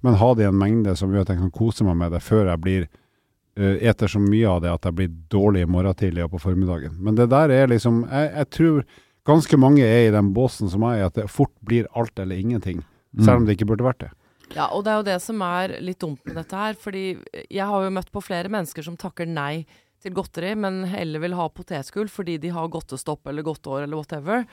[0.06, 2.22] men ha det i en mengde som gjør at jeg kan kose meg med det
[2.22, 5.98] før jeg blir eh, eter så mye av det at jeg blir dårlig i morgen
[5.98, 6.94] tidlig og på formiddagen.
[7.02, 8.86] Men det der er liksom, jeg, jeg tror
[9.28, 12.38] ganske mange er i den båsen som jeg er, at det fort blir alt eller
[12.38, 12.84] ingenting,
[13.18, 14.12] selv om det ikke burde vært det.
[14.56, 16.78] Ja, og det er jo det som er litt dumt med dette her.
[16.80, 17.04] Fordi
[17.50, 19.66] jeg har jo møtt på flere mennesker som takker nei
[20.02, 24.44] til godteri, men heller vil ha potetgull fordi de har godtestopp eller godteår eller whatever.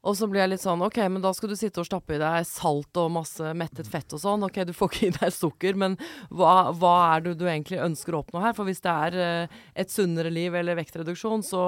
[0.00, 2.20] Og så blir jeg litt sånn OK, men da skal du sitte og stappe i
[2.20, 4.46] deg salt og masse mettet fett og sånn.
[4.46, 5.98] OK, du får ikke i deg sukker, men
[6.32, 8.54] hva, hva er det du egentlig ønsker å oppnå her?
[8.56, 11.60] For hvis det er eh, et sunnere liv eller vektreduksjon, så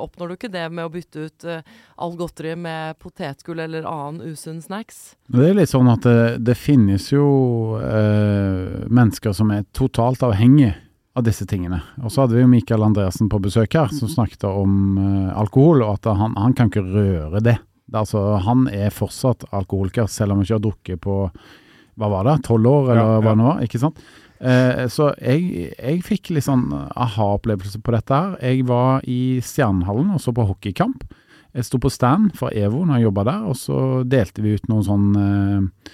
[0.00, 4.32] oppnår du ikke det med å bytte ut eh, all godteri med potetgull eller annen
[4.32, 5.18] usunn snacks.
[5.28, 7.26] Det er litt sånn at det, det finnes jo
[7.84, 10.72] eh, mennesker som er totalt avhengige
[11.14, 11.82] av disse tingene.
[12.00, 15.84] Og så hadde vi jo Mikael Andreassen på besøk her, som snakket om eh, alkohol,
[15.84, 17.58] og at han, han kan ikke røre det.
[17.92, 21.16] Er Altså, han er fortsatt alkoholiker, selv om han ikke har drukket på
[21.94, 23.34] hva var det, tolv år, eller Ja, hva ja.
[23.38, 23.60] det var.
[23.62, 24.00] ikke sant?
[24.44, 28.32] Eh, så jeg, jeg fikk litt sånn aha-opplevelse på dette her.
[28.42, 31.04] Jeg var i Stjernehallen og så på hockeykamp.
[31.54, 33.76] Jeg sto på stand for EVO når jeg jobba der, og så
[34.10, 35.92] delte vi ut noen sånn eh,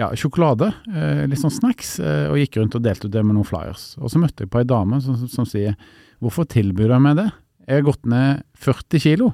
[0.00, 3.36] ja, sjokolade, eh, litt sånn snacks, eh, og gikk rundt og delte ut det med
[3.36, 3.90] noen flyers.
[4.00, 5.76] Og så møtte jeg på ei dame som, som sier
[6.22, 7.28] hvorfor tilbyr du meg det?
[7.68, 9.32] Jeg har gått ned 40 kilo.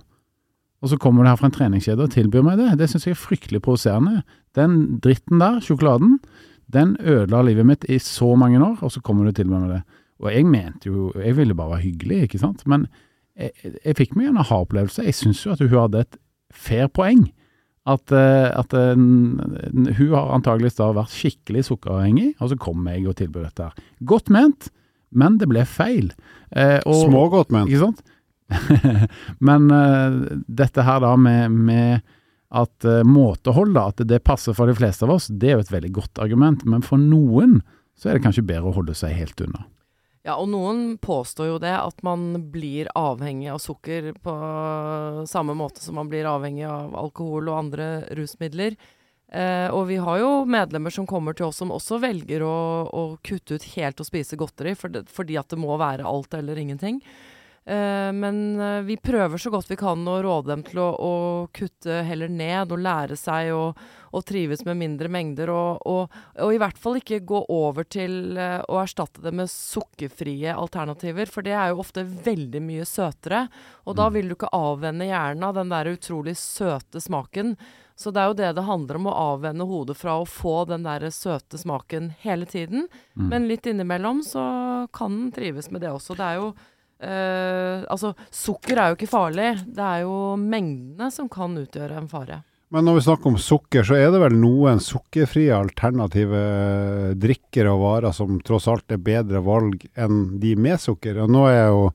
[0.82, 2.68] Og så kommer du her fra en treningskjede og tilbyr meg det.
[2.78, 4.22] Det syns jeg er fryktelig provoserende.
[4.54, 6.18] Den dritten der, sjokoladen,
[6.72, 9.74] den ødela livet mitt i så mange år, og så kommer du til meg med
[9.74, 9.82] det.
[10.18, 12.66] Og jeg mente jo Jeg ville bare være hyggelig, ikke sant.
[12.66, 12.86] Men
[13.38, 13.50] jeg,
[13.84, 15.04] jeg fikk meg en aha-opplevelse.
[15.06, 16.18] Jeg syns jo at hun hadde et
[16.54, 17.28] fair poeng.
[17.88, 23.06] At, eh, at eh, hun har antageligvis da vært skikkelig sukkeravhengig, og så kom jeg
[23.08, 23.86] og tilbyr dette her.
[24.04, 24.68] Godt ment,
[25.10, 26.10] men det ble feil.
[26.52, 27.70] Eh, Smågodt, ment.
[27.70, 28.02] ikke sant?
[29.48, 32.06] Men uh, dette her da med, med
[32.48, 35.66] at uh, måtehold, da, at det passer for de fleste av oss, det er jo
[35.66, 36.64] et veldig godt argument.
[36.64, 37.60] Men for noen
[37.98, 39.66] så er det kanskje bedre å holde seg helt unna.
[40.26, 44.34] Ja, og noen påstår jo det, at man blir avhengig av sukker på
[45.30, 48.76] samme måte som man blir avhengig av alkohol og andre rusmidler.
[49.32, 52.58] Eh, og vi har jo medlemmer som kommer til oss som også velger å,
[52.88, 56.36] å kutte ut helt å spise godteri, for det, fordi at det må være alt
[56.36, 57.02] eller ingenting.
[57.68, 61.14] Eh, men eh, vi prøver så godt vi kan å råde dem til å, å
[61.52, 63.74] kutte heller ned og lære seg å,
[64.08, 65.52] å trives med mindre mengder.
[65.52, 69.52] Og, og, og i hvert fall ikke gå over til eh, å erstatte det med
[69.52, 73.42] sukkerfrie alternativer, for det er jo ofte veldig mye søtere.
[73.84, 77.52] Og da vil du ikke avvenne hjernen av den der utrolig søte smaken.
[77.98, 80.88] Så det er jo det det handler om, å avvenne hodet fra å få den
[80.88, 82.86] der søte smaken hele tiden.
[83.18, 84.44] Men litt innimellom så
[84.94, 86.14] kan den trives med det også.
[86.14, 86.52] Det er jo
[87.00, 89.50] eh, Altså, sukker er jo ikke farlig.
[89.66, 92.42] Det er jo mengdene som kan utgjøre en fare.
[92.68, 96.40] Men når vi snakker om sukker, så er det vel noen sukkerfrie alternative
[97.16, 101.22] drikker og varer som tross alt er bedre valg enn de med sukker.
[101.24, 101.86] Og nå er jeg jo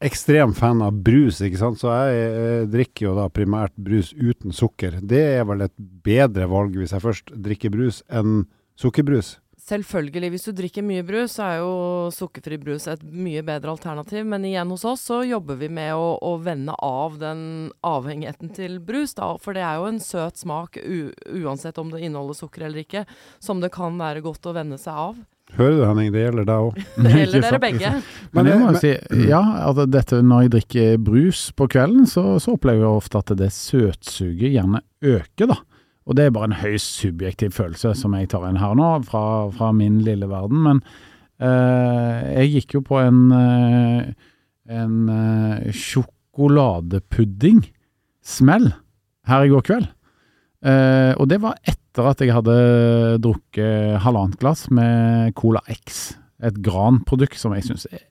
[0.00, 4.54] ekstrem fan av brus, ikke sant, så jeg eh, drikker jo da primært brus uten
[4.56, 4.98] sukker.
[5.04, 8.46] Det er vel et bedre valg hvis jeg først drikker brus enn
[8.80, 9.36] sukkerbrus.
[9.70, 11.74] Selvfølgelig, hvis du drikker mye brus, så er jo
[12.14, 14.24] sukkerfri brus et mye bedre alternativ.
[14.26, 17.42] Men igjen hos oss så jobber vi med å, å vende av den
[17.86, 19.36] avhengigheten til brus, da.
[19.42, 23.04] For det er jo en søt smak, u uansett om det inneholder sukker eller ikke,
[23.38, 25.20] som det kan være godt å vende seg av.
[25.54, 26.76] Hører du Henning, det gjelder deg òg.
[26.94, 27.94] Det gjelder dere begge.
[28.36, 28.92] Men jeg må jo si,
[29.26, 33.34] ja, at dette når jeg drikker brus på kvelden, så, så opplever jeg ofte at
[33.38, 35.58] det søtsuget gjerne øker, da.
[36.10, 39.46] Og det er bare en høyst subjektiv følelse som jeg tar inn her nå, fra,
[39.54, 40.58] fra min lille verden.
[40.66, 40.82] Men
[41.38, 44.10] eh, jeg gikk jo på en, eh,
[44.74, 48.66] en eh, sjokoladepudding-smell
[49.30, 49.86] her i går kveld.
[50.66, 52.58] Eh, og det var etter at jeg hadde
[53.22, 56.18] drukket halvannet glass med Cola X.
[56.42, 58.09] Et granprodukt som jeg syns er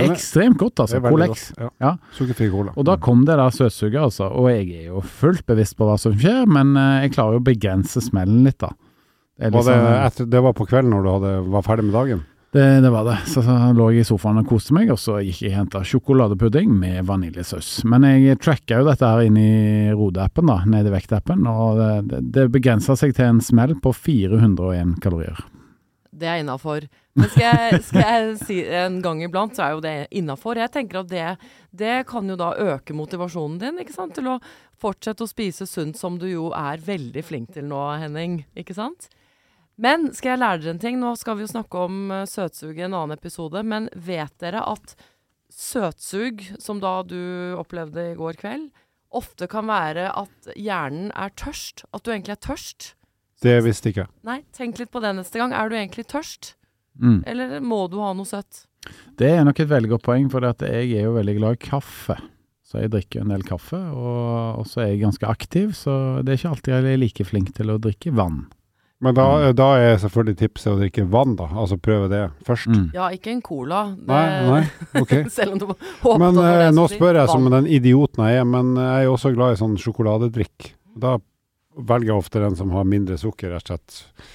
[0.00, 0.96] ekstremt godt, altså.
[0.98, 1.44] Det Cola veldig X.
[1.52, 1.60] godt.
[1.60, 1.70] Ja.
[1.86, 1.92] Ja.
[2.16, 2.72] Sukkerfri cola.
[2.76, 4.30] Og da kom det der søtsuget, altså.
[4.30, 7.44] Og jeg er jo fullt bevisst på hva som skjer, men eh, jeg klarer jo
[7.44, 8.72] å begrense smellen litt, da.
[8.72, 11.88] Det, liksom, Var det, liksom, etter, det var på kvelden når du hadde, var ferdig
[11.88, 12.28] med dagen?
[12.52, 13.16] det, det var det.
[13.26, 15.80] Så, så lå jeg i sofaen og koste meg, og så gikk jeg og henta
[15.88, 17.70] sjokoladepudding med vaniljesaus.
[17.88, 21.90] Men jeg tracka jo dette her inn i Rode-appen, da, nede i vektappen, og det,
[22.10, 25.40] det, det begrensa seg til en smell på 401 kalorier.
[26.22, 26.86] Det er innafor.
[27.18, 30.60] Men skal jeg, skal jeg si en gang iblant, så er jo det innafor.
[30.60, 31.24] Jeg tenker at det,
[31.74, 34.14] det kan jo da øke motivasjonen din ikke sant?
[34.16, 34.38] til å
[34.82, 38.42] fortsette å spise sunt, som du jo er veldig flink til nå, Henning.
[38.58, 39.10] Ikke sant?
[39.82, 41.00] Men skal jeg lære dere en ting?
[41.00, 43.64] Nå skal vi jo snakke om uh, søtsug i en annen episode.
[43.66, 44.94] Men vet dere at
[45.52, 48.70] søtsug, som da du opplevde i går kveld,
[49.12, 51.84] ofte kan være at hjernen er tørst?
[51.92, 52.92] At du egentlig er tørst?
[53.42, 54.12] Det visste ikke jeg.
[54.28, 55.54] Nei, tenk litt på det neste gang.
[55.56, 56.54] Er du egentlig tørst?
[57.00, 57.22] Mm.
[57.26, 58.66] Eller må du ha noe søtt?
[59.18, 62.18] Det er nok et veldig godt poeng, for jeg er jo veldig glad i kaffe.
[62.66, 66.38] Så jeg drikker en del kaffe, og så er jeg ganske aktiv, så det er
[66.40, 68.46] ikke alltid jeg er like flink til å drikke vann.
[69.02, 69.26] Men da,
[69.58, 71.48] da er selvfølgelig tipset å drikke vann, da.
[71.58, 72.70] Altså prøve det først.
[72.70, 72.84] Mm.
[72.94, 73.80] Ja, ikke en cola.
[73.98, 75.14] Det, Nei, nei, ok.
[75.36, 78.38] Selv om du håper Men det eh, jeg nå spør jeg som den idioten jeg
[78.44, 80.70] er, men jeg er jo også glad i sånn sjokoladedrikk.
[81.02, 81.16] Da
[81.76, 84.32] velger ofte den som har mindre sukker, rett og slett.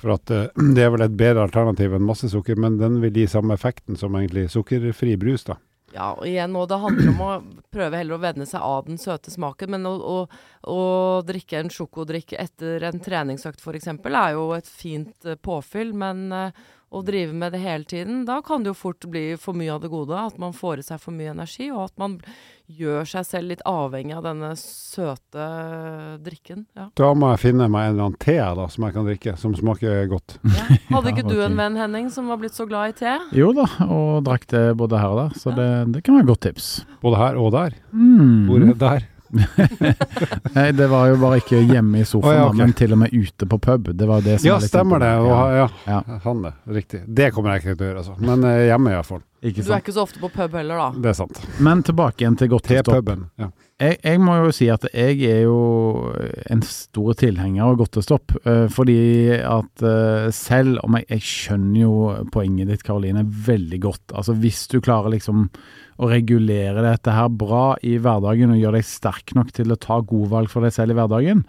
[0.00, 3.22] For at eh, det er vel et bedre alternativ enn masse sukker, men den vil
[3.22, 5.60] gi samme effekten som egentlig sukkerfri brus, da.
[5.90, 7.30] Ja, og igjen, nå, det handler om å
[7.74, 9.72] prøve heller å venne seg av den søte smaken.
[9.74, 10.18] Men å, å,
[10.70, 10.82] å
[11.26, 13.88] drikke en sjokodrikk etter en treningsøkt f.eks.
[13.90, 15.90] er jo et fint eh, påfyll.
[15.98, 16.30] Men
[16.90, 19.84] å drive med det hele tiden, da kan det jo fort bli for mye av
[19.84, 20.16] det gode.
[20.18, 22.16] At man får i seg for mye energi, og at man
[22.70, 25.46] gjør seg selv litt avhengig av denne søte
[26.22, 26.64] drikken.
[26.78, 26.88] Ja.
[26.98, 29.54] Da må jeg finne meg en eller annen te da, som jeg kan drikke, som
[29.58, 30.36] smaker godt.
[30.42, 30.66] Ja.
[30.96, 33.14] Hadde ikke Ja, du en venn, Henning, som var blitt så glad i te?
[33.38, 36.32] Jo da, og drakk det både her og der, så det, det kan være et
[36.32, 36.70] godt tips.
[37.04, 37.76] Både her og der.
[37.94, 38.48] Mm.
[38.50, 39.08] Hvor er der?
[40.56, 42.58] Nei, det var jo bare ikke hjemme i sofaen, oh, ja, okay.
[42.64, 43.90] men til og med ute på pub.
[43.96, 45.12] Det var det som Ja, var stemmer det.
[45.22, 46.18] Og, Ja, ja, Ja.
[46.24, 46.52] han det.
[46.66, 47.02] Riktig.
[47.06, 48.16] Det kommer jeg ikke til å gjøre, altså.
[48.18, 49.22] Men eh, hjemme iallfall.
[49.42, 49.82] Ikke Du er sant.
[49.84, 50.90] ikke så ofte på pub heller, da.
[51.00, 51.40] Det er sant.
[51.64, 52.84] Men tilbake igjen til godtestopp.
[52.90, 53.50] Til puben, Ja.
[53.80, 55.54] Jeg, jeg må jo si at jeg er jo
[56.52, 58.34] en stor tilhenger av godtestopp.
[58.44, 58.96] eh, fordi
[59.40, 61.94] at eh, selv om jeg, jeg skjønner jo
[62.34, 64.12] poenget ditt, Karoline, veldig godt.
[64.12, 65.46] Altså hvis du klarer liksom
[66.00, 70.00] å regulere dette her bra i hverdagen og gjøre deg sterk nok til å ta
[70.04, 71.42] gode valg for deg selv i hverdagen,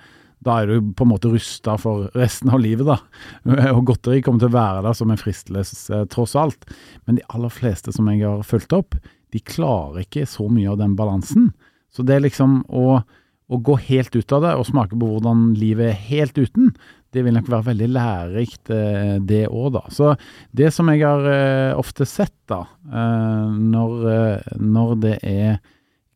[0.45, 2.97] da er du på en måte rusta for resten av livet, da.
[3.75, 6.69] Og godteri kommer til å være der som en fristelse, tross alt.
[7.05, 8.97] Men de aller fleste som jeg har fulgt opp,
[9.31, 11.51] de klarer ikke så mye av den balansen.
[11.93, 15.51] Så det er liksom å, å gå helt ut av det og smake på hvordan
[15.59, 16.73] livet er helt uten,
[17.11, 19.83] det vil nok være veldig lærerikt, eh, det òg, da.
[19.91, 20.13] Så
[20.55, 25.59] det som jeg har eh, ofte sett, da, eh, når, eh, når det er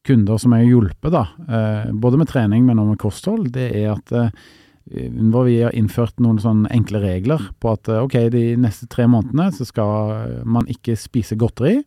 [0.05, 3.71] kunder som jeg har hjulpet, da, eh, både med trening, men også med kosthold, det
[3.73, 4.29] er at eh,
[5.31, 9.07] hvor vi har innført noen sånne enkle regler på at eh, ok, de neste tre
[9.09, 11.79] månedene så skal man ikke spise godteri,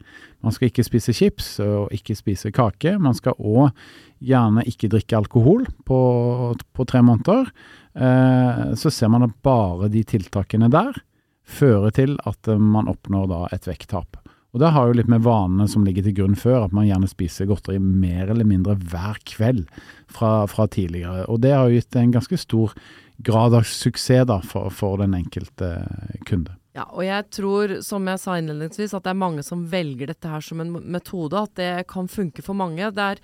[0.42, 2.92] man skal ikke spise chips og ikke spise kake.
[3.02, 3.72] Man skal òg
[4.22, 5.98] gjerne ikke drikke alkohol på,
[6.54, 7.50] på tre måneder.
[8.78, 10.94] Så ser man at bare de tiltakene der
[11.42, 14.14] fører til at man oppnår da et vekttap.
[14.56, 17.10] Og det har jo litt med vanene som ligger til grunn før, at man gjerne
[17.10, 19.66] spiser godteri mer eller mindre hver kveld
[20.08, 21.26] fra, fra tidligere.
[21.28, 22.72] Og det har jo gitt en ganske stor
[23.28, 25.74] grad av suksess da, for, for den enkelte
[26.28, 26.54] kunde.
[26.78, 30.30] Ja, og jeg tror, som jeg sa innledningsvis, at det er mange som velger dette
[30.30, 32.92] her som en metode, at det kan funke for mange.
[32.94, 33.22] Det er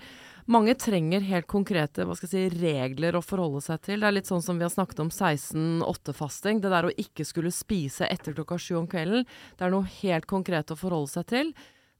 [0.51, 4.01] mange trenger helt konkrete si, regler å forholde seg til.
[4.01, 6.61] Det er litt sånn som vi har snakket om 16-8-fasting.
[6.61, 9.25] Det der å ikke skulle spise etter klokka sju om kvelden.
[9.57, 11.55] Det er noe helt konkret å forholde seg til.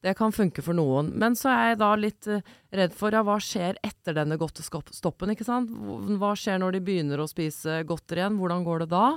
[0.05, 1.09] Det kan funke for noen.
[1.17, 2.43] Men så er jeg da litt eh,
[2.77, 5.71] redd for ja, hva skjer etter denne godtestoppen, ikke sant?
[6.21, 8.37] Hva skjer når de begynner å spise godteri igjen?
[8.37, 9.07] Hvordan går det da?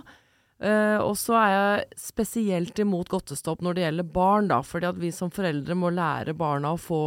[0.58, 4.58] Eh, og så er jeg spesielt imot godtestopp når det gjelder barn, da.
[4.66, 7.02] Fordi at vi som foreldre må lære barna å få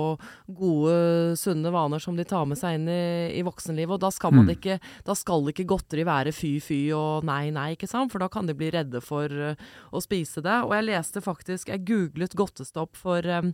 [0.47, 3.01] gode, sunne vaner som de tar med seg inn i,
[3.35, 3.97] i voksenlivet.
[3.97, 4.53] Og da skal, man Mm.
[4.55, 8.11] ikke, da skal ikke godteri være fy, fy og nei, nei, ikke sant?
[8.13, 9.55] For da kan de bli redde for uh,
[9.91, 10.57] å spise det.
[10.63, 13.51] Og jeg leste faktisk, jeg googlet godtestopp for um,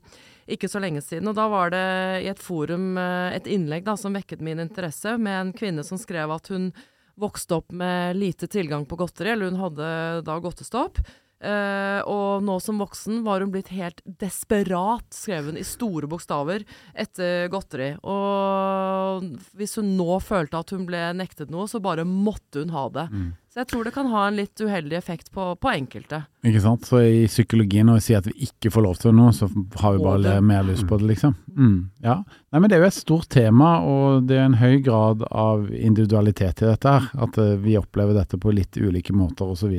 [0.47, 1.87] ikke så lenge siden, og da var det
[2.23, 5.97] i et forum uh, et innlegg da som vekket min interesse, med en kvinne som
[5.97, 6.69] skrev at hun
[7.17, 9.87] vokste opp med lite tilgang på godteri, eller hun hadde
[10.27, 11.01] da godtestopp.
[11.37, 16.65] Uh, og nå som voksen var hun blitt helt desperat, skrev hun i store bokstaver,
[16.97, 17.91] etter godteri.
[18.01, 19.27] Og
[19.57, 23.05] hvis hun nå følte at hun ble nektet noe, så bare måtte hun ha det.
[23.13, 23.29] Mm.
[23.57, 26.19] Så jeg tror det kan ha en litt uheldig effekt på, på enkelte.
[26.45, 26.83] Ikke sant?
[26.85, 29.47] Så i psykologien når vi sier at vi ikke får lov til noe, så
[29.81, 31.33] har vi bare mer lyst på det, liksom.
[31.57, 32.19] Mm, ja.
[32.53, 35.65] Nei, men det er jo et stort tema, og det er en høy grad av
[35.73, 37.09] individualitet i dette her.
[37.17, 39.73] At eh, vi opplever dette på litt ulike måter osv.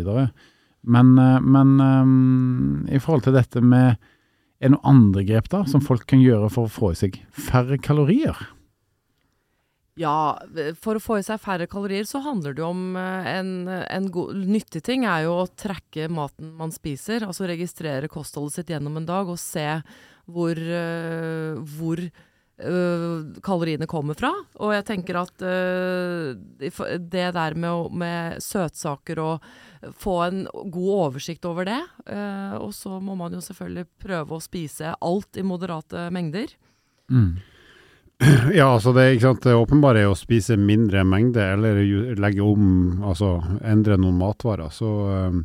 [0.83, 3.95] Men, eh, men eh, i forhold til dette med
[4.59, 7.23] Er det noen andre grep da, som folk kan gjøre for å få i seg
[7.31, 8.35] færre kalorier?
[9.99, 10.39] Ja,
[10.79, 14.07] for å få i seg færre kalorier så handler det jo om eh, en, en
[14.15, 17.27] god, nyttig ting er jo å trekke maten man spiser.
[17.27, 19.67] Altså registrere kostholdet sitt gjennom en dag og se
[20.29, 22.09] hvor, eh, hvor
[22.59, 24.33] Uh, kaloriene kommer fra.
[24.59, 26.33] Og jeg tenker at uh,
[26.99, 29.45] det der med, med søtsaker og
[29.95, 31.79] få en god oversikt over det.
[32.11, 36.51] uh, og så må man jo selvfølgelig prøve å spise alt i moderate mengder.
[37.15, 37.39] Mm.
[38.59, 39.45] Ja, altså det, ikke sant?
[39.47, 41.83] det åpenbare er å spise mindre mengde, eller
[42.19, 44.73] legge om, altså endre noen matvarer.
[44.75, 45.45] Så um,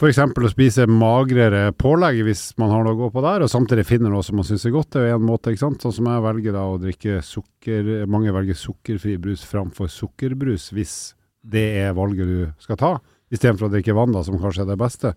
[0.00, 3.52] for eksempel å spise magrere pålegg hvis man har noe å gå på der, og
[3.52, 5.84] samtidig finner noe som man syns er godt, det er jo en måte, ikke sant.
[5.84, 10.96] Sånn som jeg velger da å drikke sukker, mange velger sukkerfri brus framfor sukkerbrus, hvis
[11.40, 12.94] det er valget du skal ta,
[13.30, 15.12] istedenfor å drikke vann da, som kanskje er det beste.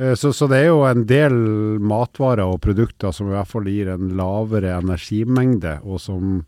[0.00, 1.34] Eh, Så, så det er jo en del
[1.84, 6.40] matvarer og produkter som i hvert fall gir en lavere energimengde, og som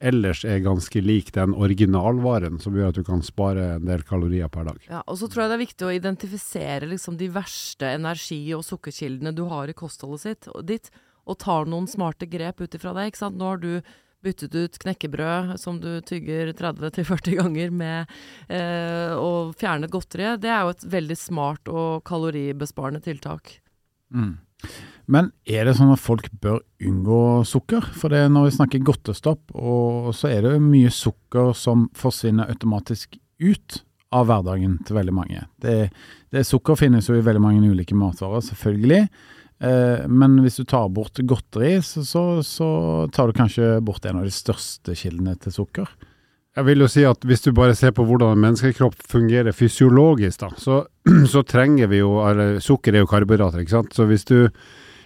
[0.00, 4.48] ellers er ganske lik den originalvaren, som gjør at du kan spare en del kalorier
[4.48, 4.78] per dag.
[4.88, 8.64] Ja, og så tror jeg det er viktig å identifisere liksom de verste energi- og
[8.64, 10.88] sukkerkildene du har i kostholdet ditt,
[11.28, 13.12] og tar noen smarte grep ut ifra det.
[13.20, 13.82] Nå har du
[14.24, 18.12] byttet ut knekkebrød som du tygger 30-40 ganger med,
[18.48, 20.42] eh, og fjernet godteriet.
[20.42, 23.58] Det er jo et veldig smart og kaloribesparende tiltak.
[24.14, 24.38] Mm.
[25.10, 27.86] Men er det sånn at folk bør unngå sukker?
[27.98, 29.54] For når vi snakker godtestopp,
[30.14, 33.80] så er det jo mye sukker som forsvinner automatisk ut
[34.14, 35.44] av hverdagen til veldig mange.
[35.62, 35.90] Det,
[36.34, 39.04] det Sukker finnes jo i veldig mange ulike matvarer, selvfølgelig.
[39.60, 42.70] Eh, men hvis du tar bort godteri, så, så, så
[43.12, 45.90] tar du kanskje bort en av de største kildene til sukker.
[46.58, 50.40] Jeg vil jo si at hvis du bare ser på hvordan en menneskekropp fungerer fysiologisk,
[50.42, 50.82] da, så,
[51.32, 53.92] så trenger vi jo eller Sukker er jo karbohydrater, ikke sant.
[53.94, 54.48] Så hvis du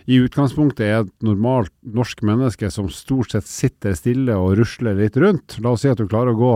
[0.04, 5.16] i utgangspunktet er et normalt norsk menneske som stort sett sitter stille og rusler litt
[5.20, 6.54] rundt, la oss si at du klarer å gå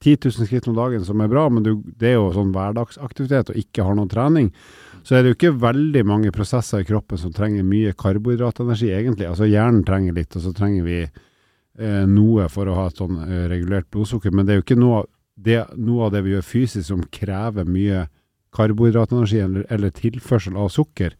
[0.00, 3.52] 10 000 skritt om dagen, som er bra, men du, det er jo sånn hverdagsaktivitet
[3.52, 4.48] og ikke har noen trening,
[5.02, 9.28] så er det jo ikke veldig mange prosesser i kroppen som trenger mye karbohydratenergi, egentlig.
[9.30, 13.20] Altså hjernen trenger litt, og så trenger vi eh, noe for å ha et sånn
[13.24, 15.04] eh, regulert blodsukker, men det er jo ikke noe,
[15.40, 18.06] det, noe av det vi gjør fysisk som krever mye
[18.56, 21.14] karbohydratenergi eller, eller tilførsel av sukker.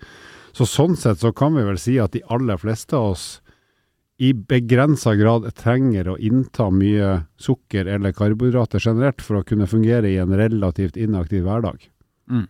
[0.52, 3.28] Så sånn sett så kan vi vel si at de aller fleste av oss
[4.20, 10.10] i begrensa grad trenger å innta mye sukker eller karbohydrater generelt for å kunne fungere
[10.10, 11.86] i en relativt inaktiv hverdag.
[12.28, 12.44] Mm.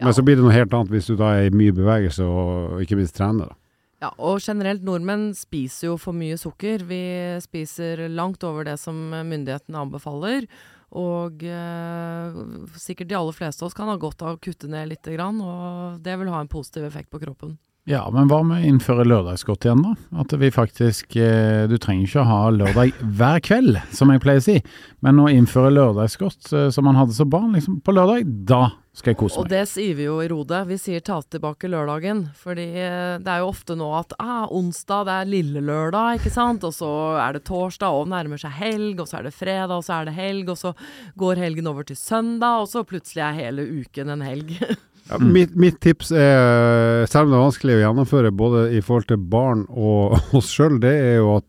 [0.00, 2.80] Men så blir det noe helt annet hvis du da er i mye bevegelse og
[2.84, 3.50] ikke minst trener.
[3.52, 3.56] Da.
[4.00, 6.86] Ja, og generelt nordmenn spiser jo for mye sukker.
[6.88, 7.02] Vi
[7.44, 10.46] spiser langt over det som myndighetene anbefaler.
[10.90, 12.38] Og eh,
[12.80, 15.38] sikkert de aller fleste av oss kan ha godt av å kutte ned litt, grann,
[15.44, 17.58] og det vil ha en positiv effekt på kroppen.
[17.88, 19.94] Ja, men hva med å innføre lørdagsgodt igjen, da?
[20.20, 24.42] At vi faktisk eh, Du trenger ikke å ha lørdag hver kveld, som jeg pleier
[24.42, 24.58] å si,
[25.02, 29.12] men å innføre lørdagsgodt eh, som man hadde som barn, liksom på lørdag, da skal
[29.14, 29.52] jeg kose Og meg.
[29.54, 30.60] det sier vi jo i Rode.
[30.68, 32.24] Vi sier ta tilbake lørdagen.
[32.36, 36.34] Fordi eh, det er jo ofte nå at ah, onsdag det er lille lørdag, ikke
[36.34, 36.66] sant.
[36.68, 36.90] Og så
[37.22, 40.10] er det torsdag og nærmer seg helg, og så er det fredag, og så er
[40.10, 40.74] det helg, og så
[41.18, 44.52] går helgen over til søndag, og så plutselig er hele uken en helg.
[45.10, 49.08] Ja, mitt, mitt tips er, selv om det er vanskelig å gjennomføre både i forhold
[49.10, 51.46] til barn og oss sjøl, det er jo at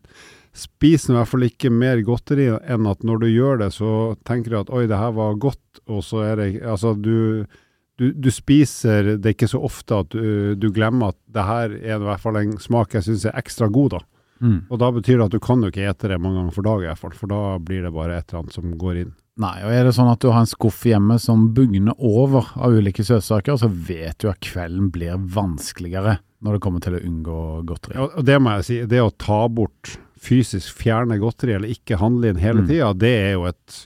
[0.52, 4.52] spis i hvert fall ikke mer godteri enn at når du gjør det, så tenker
[4.52, 7.46] du at oi, det her var godt, og så er det Altså, du,
[7.96, 11.76] du, du spiser det er ikke så ofte at du, du glemmer at det her
[11.78, 14.02] er i hvert fall en smak jeg syns er ekstra god, da.
[14.42, 14.60] Mm.
[14.74, 16.84] Og da betyr det at du kan jo ikke ete det mange ganger for dagen,
[16.84, 19.12] i hvert fall, for da blir det bare et eller annet som går inn.
[19.40, 22.74] Nei, og er det sånn at du har en skuff hjemme som bugner over av
[22.76, 27.38] ulike søtsaker, så vet du at kvelden blir vanskeligere når det kommer til å unngå
[27.64, 27.96] godteri.
[28.02, 32.28] Og det må jeg si, det å ta bort fysisk fjerne godteri eller ikke handle
[32.30, 32.68] inn hele Mm.
[32.68, 33.78] tida, det er jo et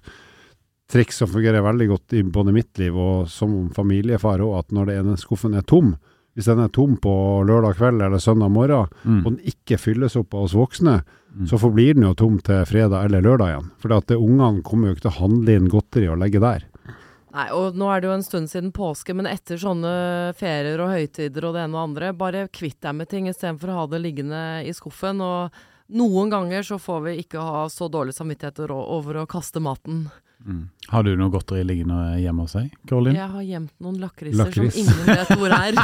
[0.91, 4.87] triks som fungerer veldig godt i både mitt liv og som familiefar òg, at når
[4.87, 5.95] det ene skuffen er tom,
[6.37, 7.13] hvis den er tom på
[7.49, 9.23] lørdag kveld eller søndag morgen, Mm.
[9.25, 11.03] og den ikke fylles opp av oss voksne,
[11.37, 11.47] Mm.
[11.49, 13.71] så forblir den jo tom til fredag eller lørdag igjen.
[13.79, 16.63] For ungene kommer jo ikke til å handle inn godteri og legge der.
[17.37, 20.89] Nei, og nå er det jo en stund siden påske, men etter sånne ferier og
[20.89, 24.01] høytider og det ene og andre, bare kvitt deg med ting istedenfor å ha det
[24.01, 25.21] liggende i skuffen.
[25.21, 25.51] Og
[25.93, 30.07] noen ganger så får vi ikke ha så dårlig samvittighet over å kaste maten.
[30.45, 30.69] Mm.
[30.93, 33.19] Har du noe godteri liggende hjemme hos deg, Caroline?
[33.19, 34.77] Jeg har gjemt noen lakriser Lakris.
[34.77, 35.79] som ingen vet hvor er.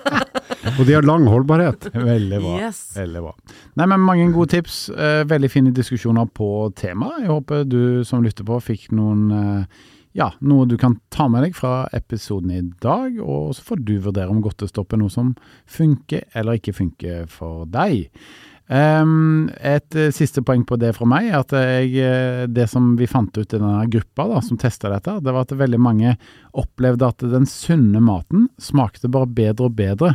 [0.78, 1.90] Og de har lang holdbarhet.
[2.12, 2.56] Veldig bra.
[2.62, 2.80] yes.
[2.96, 3.34] Veldig bra.
[3.80, 4.82] Nei, men Mange gode tips.
[4.90, 7.24] Eh, veldig fine diskusjoner på temaet.
[7.24, 9.80] Jeg håper du som lytter på fikk noen eh,
[10.16, 13.92] ja, noe du kan ta med deg fra episoden i dag, og så får du
[14.02, 15.36] vurdere om godtestopp er noe som
[15.70, 18.08] funker eller ikke funker for deg.
[18.70, 23.08] Et eh, siste poeng på det fra meg er at jeg, eh, det som vi
[23.10, 26.14] fant ut i denne gruppa da, som testa dette, det var at veldig mange
[26.54, 30.14] opplevde at den sunne maten smakte bare bedre og bedre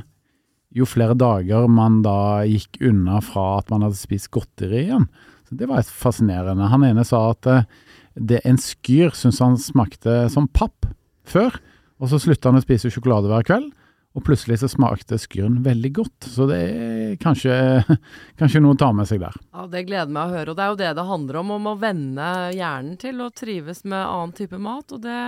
[0.76, 5.08] jo flere dager man da gikk unna fra at man hadde spist godteri igjen.
[5.48, 6.68] Så Det var fascinerende.
[6.72, 7.68] Han ene sa at eh,
[8.16, 10.88] det, en skyr syntes han smakte som papp
[11.26, 11.56] før,
[12.00, 13.72] og så slutta han å spise sjokolade hver kveld.
[14.16, 17.56] Og plutselig så smakte skyren veldig godt, så det er kanskje,
[18.40, 19.36] kanskje noe å ta med seg der.
[19.52, 20.54] Ja, Det gleder meg å høre.
[20.54, 23.84] Og det er jo det det handler om, om å vende hjernen til å trives
[23.84, 24.96] med annen type mat.
[24.96, 25.20] Og det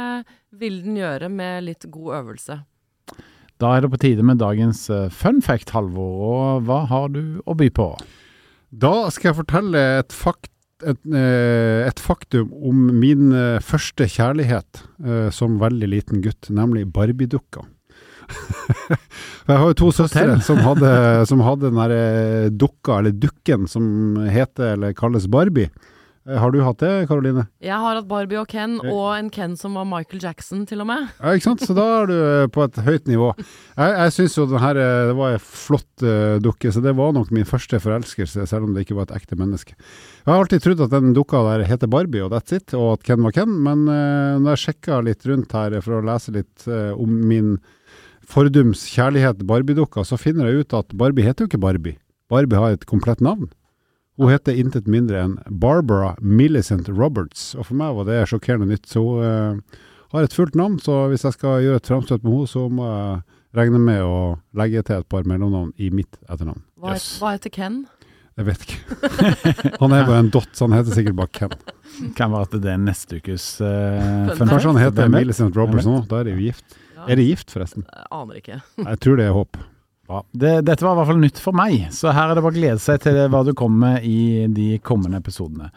[0.56, 2.62] vil den gjøre med litt god øvelse.
[3.60, 6.20] Da er det på tide med dagens eh, fun fact, Halvor.
[6.32, 7.90] Og hva har du å by på?
[8.72, 10.52] Da skal jeg fortelle et, fakt,
[10.86, 14.86] et, eh, et faktum om min eh, første kjærlighet
[15.34, 17.62] som veldig liten gutt, nemlig Barbie-dukka.
[18.28, 20.90] For jeg har jo to søstre som hadde,
[21.30, 25.70] som hadde den derre dukka, eller dukken, som heter eller kalles Barbie.
[26.28, 27.46] Eh, Har du hatt det, Karoline?
[27.64, 30.90] Jeg har hatt Barbie og Ken, og en Ken som var Michael Jackson, til og
[30.90, 31.08] med.
[31.22, 31.64] Ja, ikke sant?
[31.64, 33.32] Så da er du eh, på et høyt nivå.
[33.38, 36.96] Jeg, jeg syns jo den her, eh, det var en flott uh, dukke, så det
[36.98, 39.78] var nok min første forelskelse, selv om det ikke var et ekte menneske.
[39.78, 43.08] Jeg har alltid trodd at den dukka der heter Barbie, og that's it, og at
[43.08, 46.68] Ken var Ken, men uh, når jeg sjekka litt rundt her for å lese litt
[46.68, 47.56] uh, om min
[48.28, 51.98] fordums kjærlighet Barbie-dukka, så finner jeg ut at Barbie heter jo ikke Barbie.
[52.32, 53.48] Barbie har et komplett navn.
[54.18, 58.88] Hun heter intet mindre enn Barbara Millicent Roberts, og for meg var det sjokkerende nytt.
[58.90, 59.84] Så hun uh,
[60.16, 62.88] har et fullt navn, så hvis jeg skal gjøre et framstøt med henne, så må
[62.88, 63.20] jeg
[63.58, 64.18] regne med å
[64.58, 66.64] legge til et par mellomnavn i mitt etternavn.
[66.82, 67.08] Hva, Yes.
[67.22, 67.86] hva heter Ken?
[68.38, 68.82] Jeg vet ikke.
[69.82, 71.56] han er bare en dott, så han heter sikkert bare Ken.
[72.18, 74.34] Kan være at det er neste ukes uh.
[74.38, 76.04] Kanskje han heter Millicent Roberts nå?
[76.10, 76.78] Da er de jo gift.
[77.08, 77.86] Er de gift, forresten?
[78.12, 78.62] aner ikke.
[78.90, 79.60] Jeg tror det er håp.
[80.08, 80.22] Ja.
[80.32, 82.60] Det, dette var i hvert fall nytt for meg, så her er det bare å
[82.60, 85.72] glede seg til hva du kommer med i de kommende episodene.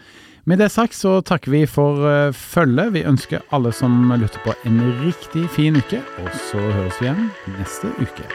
[0.48, 2.94] Med det sagt så takker vi for uh, følget.
[2.94, 7.28] Vi ønsker alle som lytter på en riktig fin uke, og så høres vi igjen
[7.58, 8.30] neste uke.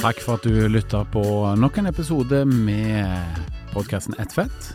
[0.00, 1.22] Takk for at du lytta på
[1.58, 4.74] nok en episode med podkasten Ett fett.